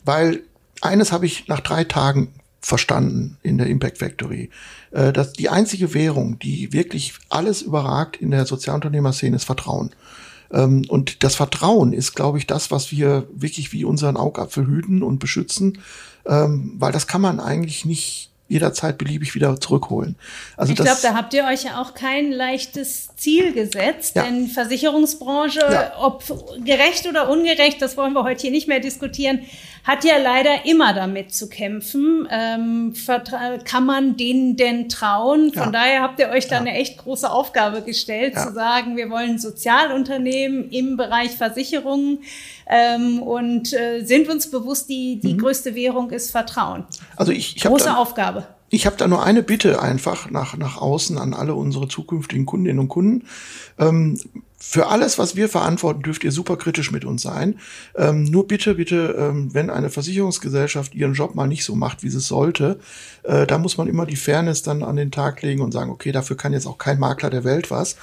[0.04, 0.42] Weil
[0.80, 2.28] eines habe ich nach drei Tagen
[2.60, 4.50] verstanden in der Impact Factory.
[4.94, 9.90] Äh, dass die einzige Währung, die wirklich alles überragt in der Sozialunternehmerszene, ist Vertrauen.
[10.52, 15.02] Ähm, und das Vertrauen ist, glaube ich, das, was wir wirklich wie unseren Augapfel hüten
[15.02, 15.78] und beschützen,
[16.26, 20.16] ähm, weil das kann man eigentlich nicht jederzeit beliebig wieder zurückholen.
[20.56, 24.22] Also ich glaube, da habt ihr euch ja auch kein leichtes Ziel gesetzt, ja.
[24.22, 25.92] denn Versicherungsbranche, ja.
[25.98, 26.22] ob
[26.62, 29.40] gerecht oder ungerecht, das wollen wir heute hier nicht mehr diskutieren,
[29.82, 32.28] hat ja leider immer damit zu kämpfen.
[32.30, 32.94] Ähm,
[33.64, 35.52] kann man denen denn trauen?
[35.52, 35.70] Von ja.
[35.70, 40.70] daher habt ihr euch da eine echt große Aufgabe gestellt, zu sagen, wir wollen Sozialunternehmen
[40.70, 42.20] im Bereich Versicherungen
[42.66, 45.38] ähm, und äh, sind uns bewusst, die, die mhm.
[45.38, 46.84] größte Währung ist Vertrauen.
[47.16, 48.46] Also ich, ich Große da, Aufgabe.
[48.70, 52.78] Ich habe da nur eine Bitte einfach nach, nach außen an alle unsere zukünftigen Kundinnen
[52.78, 53.26] und Kunden.
[53.78, 54.18] Ähm,
[54.66, 57.60] für alles, was wir verantworten, dürft ihr super kritisch mit uns sein.
[57.96, 62.08] Ähm, nur bitte, bitte, ähm, wenn eine Versicherungsgesellschaft ihren Job mal nicht so macht, wie
[62.08, 62.80] sie es sollte,
[63.22, 66.12] äh, da muss man immer die Fairness dann an den Tag legen und sagen, okay,
[66.12, 67.96] dafür kann jetzt auch kein Makler der Welt was.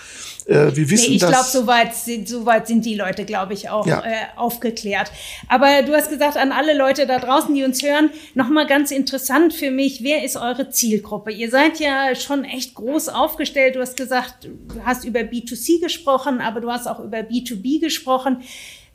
[0.45, 3.86] Äh, wir wissen, nee, ich glaube, soweit sind, soweit sind die Leute, glaube ich, auch
[3.86, 4.01] ja.
[4.01, 5.12] äh, aufgeklärt.
[5.47, 9.53] Aber du hast gesagt, an alle Leute da draußen, die uns hören, nochmal ganz interessant
[9.53, 11.32] für mich, wer ist eure Zielgruppe?
[11.32, 13.76] Ihr seid ja schon echt groß aufgestellt.
[13.76, 18.43] Du hast gesagt, du hast über B2C gesprochen, aber du hast auch über B2B gesprochen.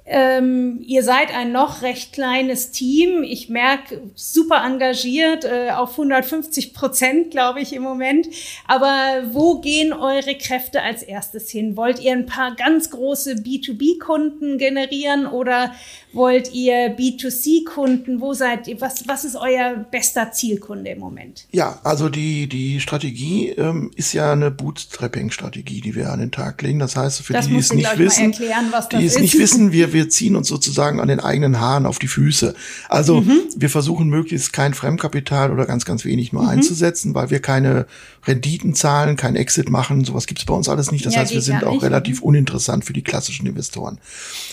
[0.09, 3.25] Ähm, ihr seid ein noch recht kleines Team.
[3.25, 8.29] Ich merke, super engagiert, äh, auf 150 Prozent, glaube ich, im Moment.
[8.69, 11.77] Aber wo gehen eure Kräfte als erstes hin?
[11.77, 15.73] Wollt ihr ein paar ganz große B2B-Kunden generieren oder
[16.13, 18.21] wollt ihr B2C-Kunden?
[18.21, 18.81] Wo seid ihr?
[18.81, 21.47] Was, was ist euer bester Zielkunde im Moment?
[21.51, 26.63] Ja, also die, die Strategie ähm, ist ja eine Bootstrapping-Strategie, die wir an den Tag
[26.63, 26.79] legen.
[26.79, 29.93] Das heißt, für das die, die es nicht wissen, erklären, die es nicht wissen, wir
[29.97, 32.55] wir ziehen uns sozusagen an den eigenen Haaren auf die Füße.
[32.89, 33.41] Also mhm.
[33.57, 36.51] wir versuchen möglichst kein Fremdkapital oder ganz, ganz wenig nur mhm.
[36.51, 37.87] einzusetzen, weil wir keine
[38.27, 40.05] Renditen zahlen, kein Exit machen.
[40.05, 41.07] Sowas gibt es bei uns alles nicht.
[41.07, 41.83] Das ja, heißt, wir sind auch nicht.
[41.83, 42.29] relativ mhm.
[42.29, 43.99] uninteressant für die klassischen Investoren.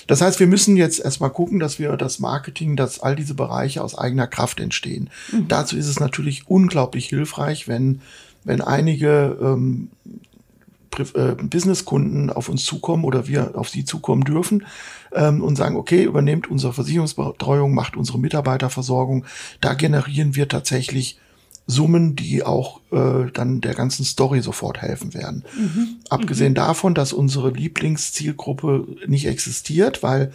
[0.07, 3.83] Das heißt, wir müssen jetzt erstmal gucken, dass wir das Marketing, dass all diese Bereiche
[3.83, 5.09] aus eigener Kraft entstehen.
[5.31, 5.47] Mhm.
[5.49, 8.01] Dazu ist es natürlich unglaublich hilfreich, wenn
[8.45, 9.87] wenn einige ähm,
[10.99, 14.65] äh, Businesskunden auf uns zukommen oder wir auf sie zukommen dürfen
[15.15, 19.25] ähm, und sagen, okay, übernehmt unsere Versicherungsbetreuung, macht unsere Mitarbeiterversorgung.
[19.61, 21.17] Da generieren wir tatsächlich
[21.65, 25.45] Summen, die auch äh, dann der ganzen Story sofort helfen werden.
[25.57, 25.97] Mhm.
[26.09, 26.55] Abgesehen mhm.
[26.55, 30.33] davon, dass unsere Lieblingszielgruppe nicht existiert, weil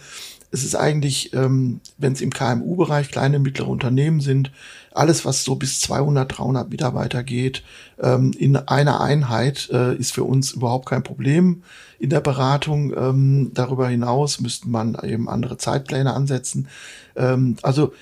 [0.51, 4.51] es ist eigentlich, ähm, wenn es im KMU-Bereich kleine mittlere Unternehmen sind,
[4.91, 7.63] alles, was so bis 200, 300 Mitarbeiter geht,
[8.01, 11.63] ähm, in einer Einheit, äh, ist für uns überhaupt kein Problem
[11.99, 12.93] in der Beratung.
[12.97, 16.67] Ähm, darüber hinaus müsste man eben andere Zeitpläne ansetzen.
[17.15, 17.93] Ähm, also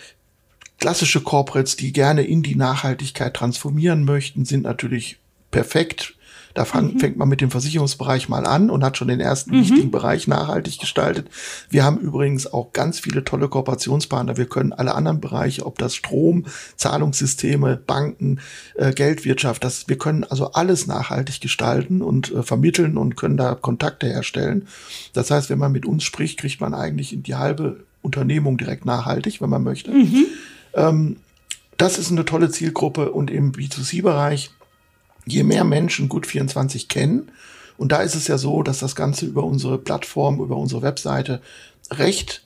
[0.80, 5.18] klassische Corporates, die gerne in die Nachhaltigkeit transformieren möchten, sind natürlich
[5.52, 6.17] perfekt
[6.58, 7.00] da fang, mhm.
[7.00, 9.62] fängt man mit dem Versicherungsbereich mal an und hat schon den ersten mhm.
[9.62, 11.30] wichtigen Bereich nachhaltig gestaltet.
[11.70, 14.38] Wir haben übrigens auch ganz viele tolle Kooperationspartner.
[14.38, 18.40] Wir können alle anderen Bereiche, ob das Strom, Zahlungssysteme, Banken,
[18.74, 23.54] äh, Geldwirtschaft, das, wir können also alles nachhaltig gestalten und äh, vermitteln und können da
[23.54, 24.68] Kontakte herstellen.
[25.14, 28.84] Das heißt, wenn man mit uns spricht, kriegt man eigentlich in die halbe Unternehmung direkt
[28.84, 29.92] nachhaltig, wenn man möchte.
[29.92, 30.26] Mhm.
[30.74, 31.18] Ähm,
[31.78, 34.50] das ist eine tolle Zielgruppe und im B2C-Bereich
[35.28, 37.32] je mehr Menschen Gut 24 kennen,
[37.78, 41.42] und da ist es ja so, dass das Ganze über unsere Plattform, über unsere Webseite
[41.92, 42.44] recht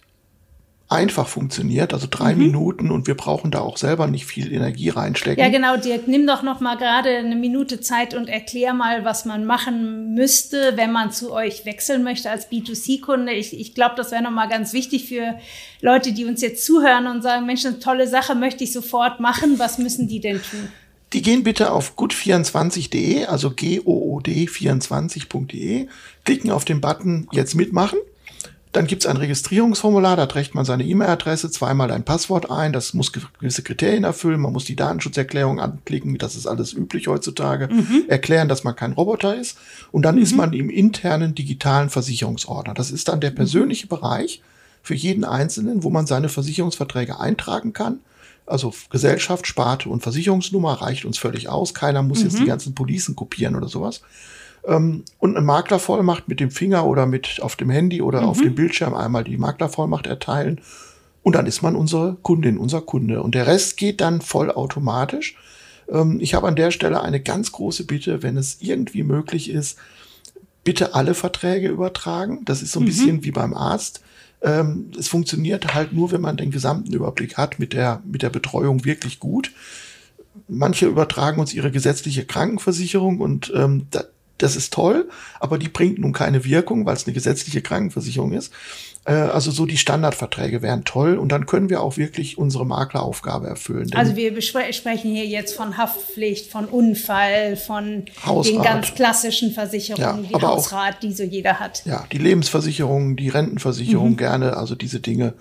[0.89, 2.39] einfach funktioniert, also drei mhm.
[2.39, 5.41] Minuten und wir brauchen da auch selber nicht viel Energie reinstecken.
[5.41, 9.23] Ja, genau, Dirk, nimm doch noch mal gerade eine Minute Zeit und erklär mal, was
[9.23, 13.31] man machen müsste, wenn man zu euch wechseln möchte als B2C-Kunde.
[13.31, 15.39] Ich, ich glaube, das wäre noch mal ganz wichtig für
[15.79, 19.59] Leute, die uns jetzt zuhören und sagen, Mensch, eine tolle Sache möchte ich sofort machen.
[19.59, 20.67] Was müssen die denn tun?
[21.13, 25.87] Die gehen bitte auf gut24.de, also good24.de,
[26.23, 27.97] klicken auf den Button jetzt mitmachen.
[28.71, 33.11] Dann gibt's ein Registrierungsformular, da trägt man seine E-Mail-Adresse, zweimal ein Passwort ein, das muss
[33.11, 38.05] gewisse Kriterien erfüllen, man muss die Datenschutzerklärung anklicken, das ist alles üblich heutzutage, mhm.
[38.07, 39.57] erklären, dass man kein Roboter ist
[39.91, 40.21] und dann mhm.
[40.21, 42.73] ist man im internen digitalen Versicherungsordner.
[42.73, 43.89] Das ist dann der persönliche mhm.
[43.89, 44.41] Bereich
[44.81, 47.99] für jeden Einzelnen, wo man seine Versicherungsverträge eintragen kann
[48.51, 51.73] also Gesellschaft, Sparte und Versicherungsnummer reicht uns völlig aus.
[51.73, 52.25] Keiner muss mhm.
[52.25, 52.47] jetzt die mhm.
[52.47, 54.01] ganzen Policen kopieren oder sowas.
[54.65, 58.27] Ähm, und eine Maklervollmacht mit dem Finger oder mit auf dem Handy oder mhm.
[58.27, 60.61] auf dem Bildschirm einmal die Maklervollmacht erteilen.
[61.23, 63.21] Und dann ist man unsere Kundin, unser Kunde.
[63.21, 65.35] Und der Rest geht dann vollautomatisch.
[65.89, 69.77] Ähm, ich habe an der Stelle eine ganz große Bitte, wenn es irgendwie möglich ist,
[70.63, 72.43] bitte alle Verträge übertragen.
[72.45, 72.87] Das ist so ein mhm.
[72.87, 74.01] bisschen wie beim Arzt.
[74.41, 78.29] Ähm, es funktioniert halt nur, wenn man den gesamten Überblick hat, mit der, mit der
[78.29, 79.51] Betreuung wirklich gut.
[80.47, 84.03] Manche übertragen uns ihre gesetzliche Krankenversicherung und ähm, da,
[84.37, 85.07] das ist toll,
[85.39, 88.51] aber die bringt nun keine Wirkung, weil es eine gesetzliche Krankenversicherung ist.
[89.05, 93.47] Äh, also so die Standardverträge wären toll und dann können wir auch wirklich unsere Makleraufgabe
[93.47, 93.89] erfüllen.
[93.95, 98.53] Also wir sprechen hier jetzt von Haftpflicht, von Unfall, von Hausrat.
[98.53, 101.83] den ganz klassischen Versicherungen, ja, wie Hausrat, auch, die so jeder hat.
[101.85, 104.17] Ja, die Lebensversicherung, die Rentenversicherung mhm.
[104.17, 105.33] gerne, also diese Dinge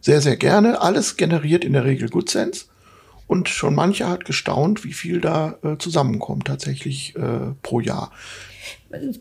[0.00, 0.82] sehr, sehr gerne.
[0.82, 2.66] Alles generiert in der Regel Good Sense.
[3.26, 8.12] Und schon mancher hat gestaunt, wie viel da äh, zusammenkommt tatsächlich äh, pro Jahr.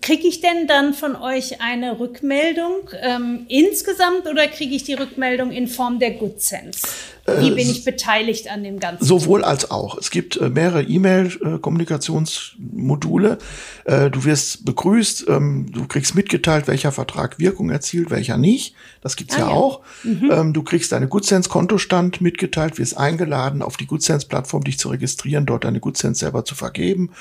[0.01, 5.51] Kriege ich denn dann von euch eine Rückmeldung ähm, insgesamt oder kriege ich die Rückmeldung
[5.51, 6.81] in Form der Good Sense?
[7.25, 9.05] Wie bin ich beteiligt an dem Ganzen?
[9.05, 9.97] Sowohl als auch.
[9.97, 13.37] Es gibt äh, mehrere E-Mail-Kommunikationsmodule.
[13.85, 18.75] Äh, du wirst begrüßt, ähm, du kriegst mitgeteilt, welcher Vertrag Wirkung erzielt, welcher nicht.
[18.99, 19.79] Das gibt's ah, ja, ja, auch.
[20.03, 20.31] Mhm.
[20.33, 25.63] Ähm, du kriegst deine GoodSense-Kontostand mitgeteilt, wirst eingeladen, auf die GoodSense-Plattform dich zu registrieren, dort
[25.63, 27.11] deine GoodSense selber zu vergeben.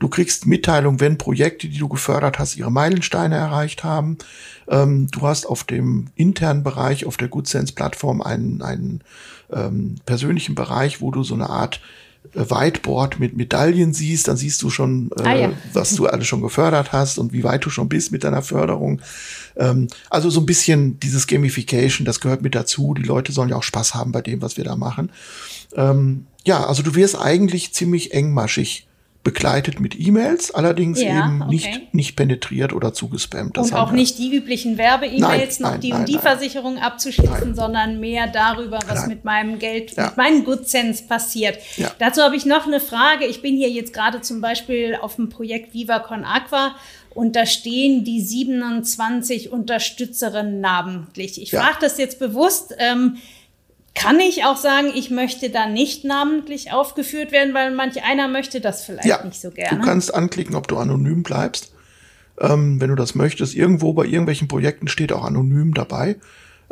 [0.00, 4.18] Du kriegst Mitteilung, wenn Projekte, die du gefördert hast, ihre Meilensteine erreicht haben.
[4.68, 9.02] Ähm, du hast auf dem internen Bereich, auf der GoodSense-Plattform einen, einen
[9.52, 11.80] ähm, persönlichen Bereich, wo du so eine Art
[12.34, 15.52] Whiteboard mit Medaillen siehst, dann siehst du schon, äh, ah, ja.
[15.72, 19.00] was du alles schon gefördert hast und wie weit du schon bist mit deiner Förderung.
[19.56, 22.94] Ähm, also so ein bisschen dieses Gamification, das gehört mit dazu.
[22.94, 25.10] Die Leute sollen ja auch Spaß haben bei dem, was wir da machen.
[25.76, 28.88] Ähm, ja, also du wirst eigentlich ziemlich engmaschig
[29.24, 31.88] begleitet mit E-Mails, allerdings ja, eben nicht, okay.
[31.92, 33.56] nicht penetriert oder zugespammt.
[33.56, 36.22] Das und auch nicht die üblichen Werbe-E-Mails, noch nein, die nein, und die nein.
[36.22, 40.06] Versicherung abzuschließen, sondern mehr darüber, was mit meinem Geld, ja.
[40.06, 41.58] mit meinen Good Sense passiert.
[41.76, 41.92] Ja.
[42.00, 43.26] Dazu habe ich noch eine Frage.
[43.26, 46.74] Ich bin hier jetzt gerade zum Beispiel auf dem Projekt Viva Con Aqua
[47.10, 51.40] und da stehen die 27 Unterstützerinnen namentlich.
[51.40, 52.74] Ich frage das jetzt bewusst.
[52.78, 53.18] Ähm,
[53.94, 58.60] kann ich auch sagen, ich möchte da nicht namentlich aufgeführt werden, weil manch einer möchte
[58.60, 59.78] das vielleicht ja, nicht so gerne.
[59.78, 61.72] Du kannst anklicken, ob du anonym bleibst.
[62.40, 63.54] Ähm, wenn du das möchtest.
[63.54, 66.16] Irgendwo bei irgendwelchen Projekten steht auch anonym dabei.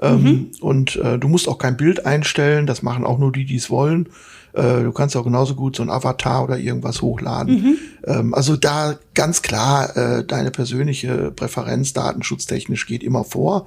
[0.01, 0.51] Ähm, mhm.
[0.61, 3.69] Und äh, du musst auch kein Bild einstellen, das machen auch nur die, die es
[3.69, 4.09] wollen.
[4.55, 7.55] Äh, du kannst auch genauso gut so ein Avatar oder irgendwas hochladen.
[7.55, 7.79] Mhm.
[8.07, 13.67] Ähm, also da ganz klar, äh, deine persönliche Präferenz datenschutztechnisch geht immer vor.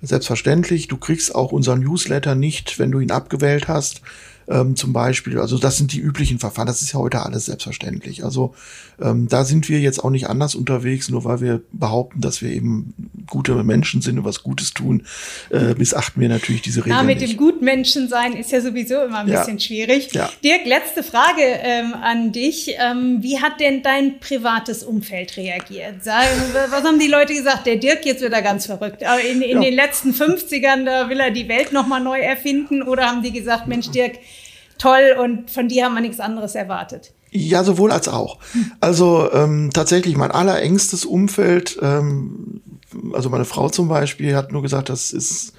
[0.00, 4.02] Selbstverständlich, du kriegst auch unseren Newsletter nicht, wenn du ihn abgewählt hast
[4.48, 5.38] ähm, zum Beispiel.
[5.38, 6.66] Also das sind die üblichen Verfahren.
[6.66, 8.24] Das ist ja heute alles selbstverständlich.
[8.24, 8.54] Also
[9.00, 12.50] ähm, da sind wir jetzt auch nicht anders unterwegs, nur weil wir behaupten, dass wir
[12.50, 12.94] eben
[13.26, 15.04] gute Menschen sind und was Gutes tun,
[15.50, 16.96] äh, missachten wir natürlich diese Regeln.
[16.96, 17.32] Ja, mit nicht.
[17.32, 19.40] dem Gutmenschen sein ist ja sowieso immer ein ja.
[19.40, 20.12] bisschen schwierig.
[20.12, 20.30] Ja.
[20.42, 22.74] Dirk, letzte Frage ähm, an dich.
[22.78, 25.96] Ähm, wie hat denn dein privates Umfeld reagiert?
[26.04, 27.66] Was haben die Leute gesagt?
[27.66, 29.02] Der Dirk, jetzt wird er ganz verrückt.
[29.30, 29.68] In, in ja.
[29.68, 32.82] den letzten 50ern, da will er die Welt nochmal neu erfinden.
[32.82, 34.18] Oder haben die gesagt, Mensch, Dirk,
[34.78, 37.12] toll und von dir haben wir nichts anderes erwartet.
[37.30, 38.38] Ja, sowohl als auch.
[38.80, 42.62] Also ähm, tatsächlich mein allerengstes Umfeld, ähm,
[43.12, 45.52] also meine Frau zum Beispiel, hat nur gesagt, das ist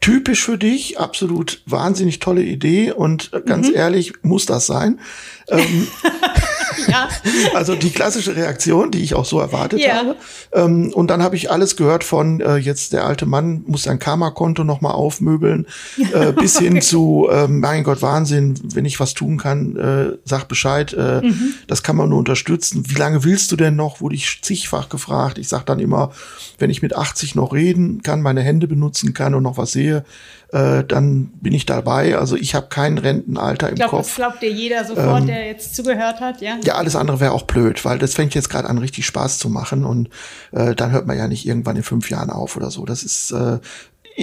[0.00, 3.74] typisch für dich, absolut wahnsinnig tolle Idee und äh, ganz mhm.
[3.74, 5.00] ehrlich, muss das sein.
[5.48, 5.86] Ähm,
[6.88, 7.08] ja.
[7.54, 9.94] Also die klassische Reaktion, die ich auch so erwartet ja.
[9.94, 10.16] habe.
[10.52, 13.98] Ähm, und dann habe ich alles gehört von äh, jetzt der alte Mann muss sein
[13.98, 15.66] Karma-Konto nochmal aufmöbeln,
[16.12, 20.48] äh, bis hin zu, äh, mein Gott, Wahnsinn, wenn ich was tun kann, äh, sag
[20.48, 21.54] Bescheid, äh, mhm.
[21.66, 22.84] das kann man nur unterstützen.
[22.88, 24.00] Wie lange willst du denn noch?
[24.00, 25.38] Wurde ich zigfach gefragt.
[25.38, 26.12] Ich sag dann immer,
[26.58, 30.04] wenn ich mit 80 noch reden kann, meine Hände benutzen kann und noch was sehe,
[30.52, 32.16] äh, dann bin ich dabei.
[32.16, 34.06] Also ich habe kein Rentenalter im glaub, Kopf.
[34.06, 36.58] Das glaubt dir jeder sofort, ähm, der jetzt zugehört hat, ja?
[36.64, 39.48] Ja, alles andere wäre auch blöd, weil das fängt jetzt gerade an, richtig Spaß zu
[39.48, 40.08] machen und
[40.52, 42.84] äh, dann hört man ja nicht irgendwann in fünf Jahren auf oder so.
[42.84, 43.58] Das ist äh,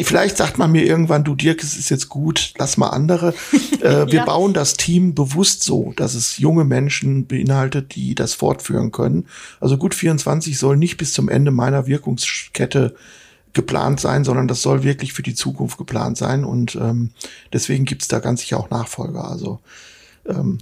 [0.02, 3.34] Vielleicht sagt man mir irgendwann, du Dirk, es ist jetzt gut, lass mal andere.
[3.84, 4.26] Äh, wir ja.
[4.26, 9.26] bauen das Team bewusst so, dass es junge Menschen beinhaltet, die das fortführen können.
[9.60, 12.96] Also gut 24 soll nicht bis zum Ende meiner Wirkungskette
[13.54, 16.44] geplant sein, sondern das soll wirklich für die Zukunft geplant sein.
[16.44, 17.12] Und ähm,
[17.52, 19.26] deswegen gibt es da ganz sicher auch Nachfolger.
[19.30, 19.60] Also
[20.28, 20.60] ähm,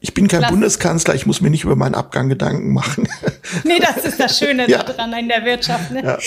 [0.00, 0.52] ich bin kein Klasse.
[0.52, 3.08] Bundeskanzler, ich muss mir nicht über meinen Abgang Gedanken machen.
[3.62, 4.82] Nee, das ist das Schöne ja.
[4.82, 5.90] daran in der Wirtschaft.
[5.90, 6.02] Ne?
[6.02, 6.18] Ja.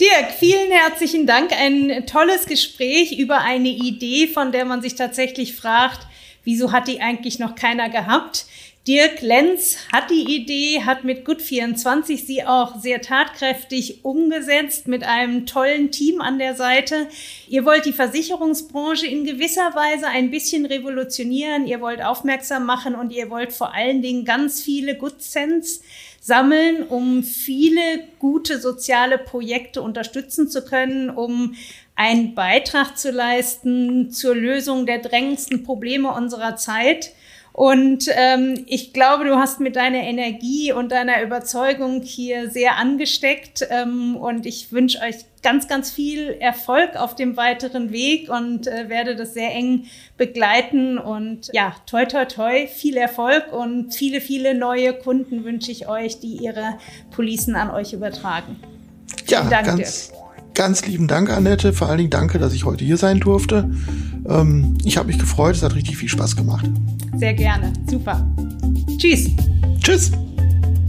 [0.00, 1.50] Dirk, vielen herzlichen Dank.
[1.52, 6.06] Ein tolles Gespräch über eine Idee, von der man sich tatsächlich fragt,
[6.44, 8.46] wieso hat die eigentlich noch keiner gehabt?
[8.88, 15.44] Dirk Lenz hat die Idee, hat mit Gut24 sie auch sehr tatkräftig umgesetzt mit einem
[15.44, 17.06] tollen Team an der Seite.
[17.48, 21.66] Ihr wollt die Versicherungsbranche in gewisser Weise ein bisschen revolutionieren.
[21.66, 25.80] Ihr wollt aufmerksam machen und ihr wollt vor allen Dingen ganz viele Good Sense
[26.22, 27.80] sammeln, um viele
[28.18, 31.56] gute soziale Projekte unterstützen zu können, um
[31.94, 37.12] einen Beitrag zu leisten zur Lösung der drängendsten Probleme unserer Zeit.
[37.58, 43.66] Und ähm, ich glaube, du hast mit deiner Energie und deiner Überzeugung hier sehr angesteckt.
[43.68, 48.88] Ähm, und ich wünsche euch ganz, ganz viel Erfolg auf dem weiteren Weg und äh,
[48.88, 49.86] werde das sehr eng
[50.16, 50.98] begleiten.
[50.98, 56.20] Und ja, toi, toi, toi, viel Erfolg und viele, viele neue Kunden wünsche ich euch,
[56.20, 56.78] die ihre
[57.10, 58.54] Policen an euch übertragen.
[59.26, 60.27] Ja, Dank, ganz, Dirk.
[60.58, 61.72] Ganz lieben Dank, Annette.
[61.72, 63.70] Vor allen Dingen danke, dass ich heute hier sein durfte.
[64.28, 65.54] Ähm, ich habe mich gefreut.
[65.54, 66.68] Es hat richtig viel Spaß gemacht.
[67.16, 67.72] Sehr gerne.
[67.88, 68.26] Super.
[68.98, 69.30] Tschüss.
[69.80, 70.10] Tschüss.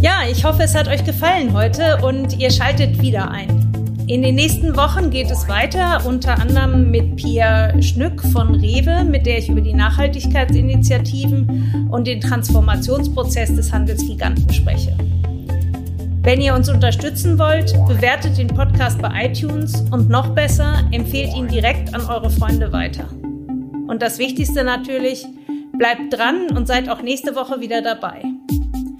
[0.01, 3.47] Ja, ich hoffe, es hat euch gefallen heute und ihr schaltet wieder ein.
[4.07, 9.27] In den nächsten Wochen geht es weiter, unter anderem mit Pia Schnück von Rewe, mit
[9.27, 14.97] der ich über die Nachhaltigkeitsinitiativen und den Transformationsprozess des Handelsgiganten spreche.
[16.21, 21.47] Wenn ihr uns unterstützen wollt, bewertet den Podcast bei iTunes und noch besser, empfehlt ihn
[21.47, 23.05] direkt an eure Freunde weiter.
[23.87, 25.25] Und das Wichtigste natürlich,
[25.77, 28.21] bleibt dran und seid auch nächste Woche wieder dabei.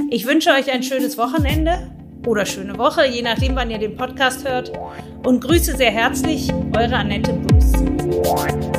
[0.09, 1.91] Ich wünsche euch ein schönes Wochenende
[2.25, 4.71] oder schöne Woche, je nachdem, wann ihr den Podcast hört.
[5.25, 8.78] Und grüße sehr herzlich eure Annette Bruce.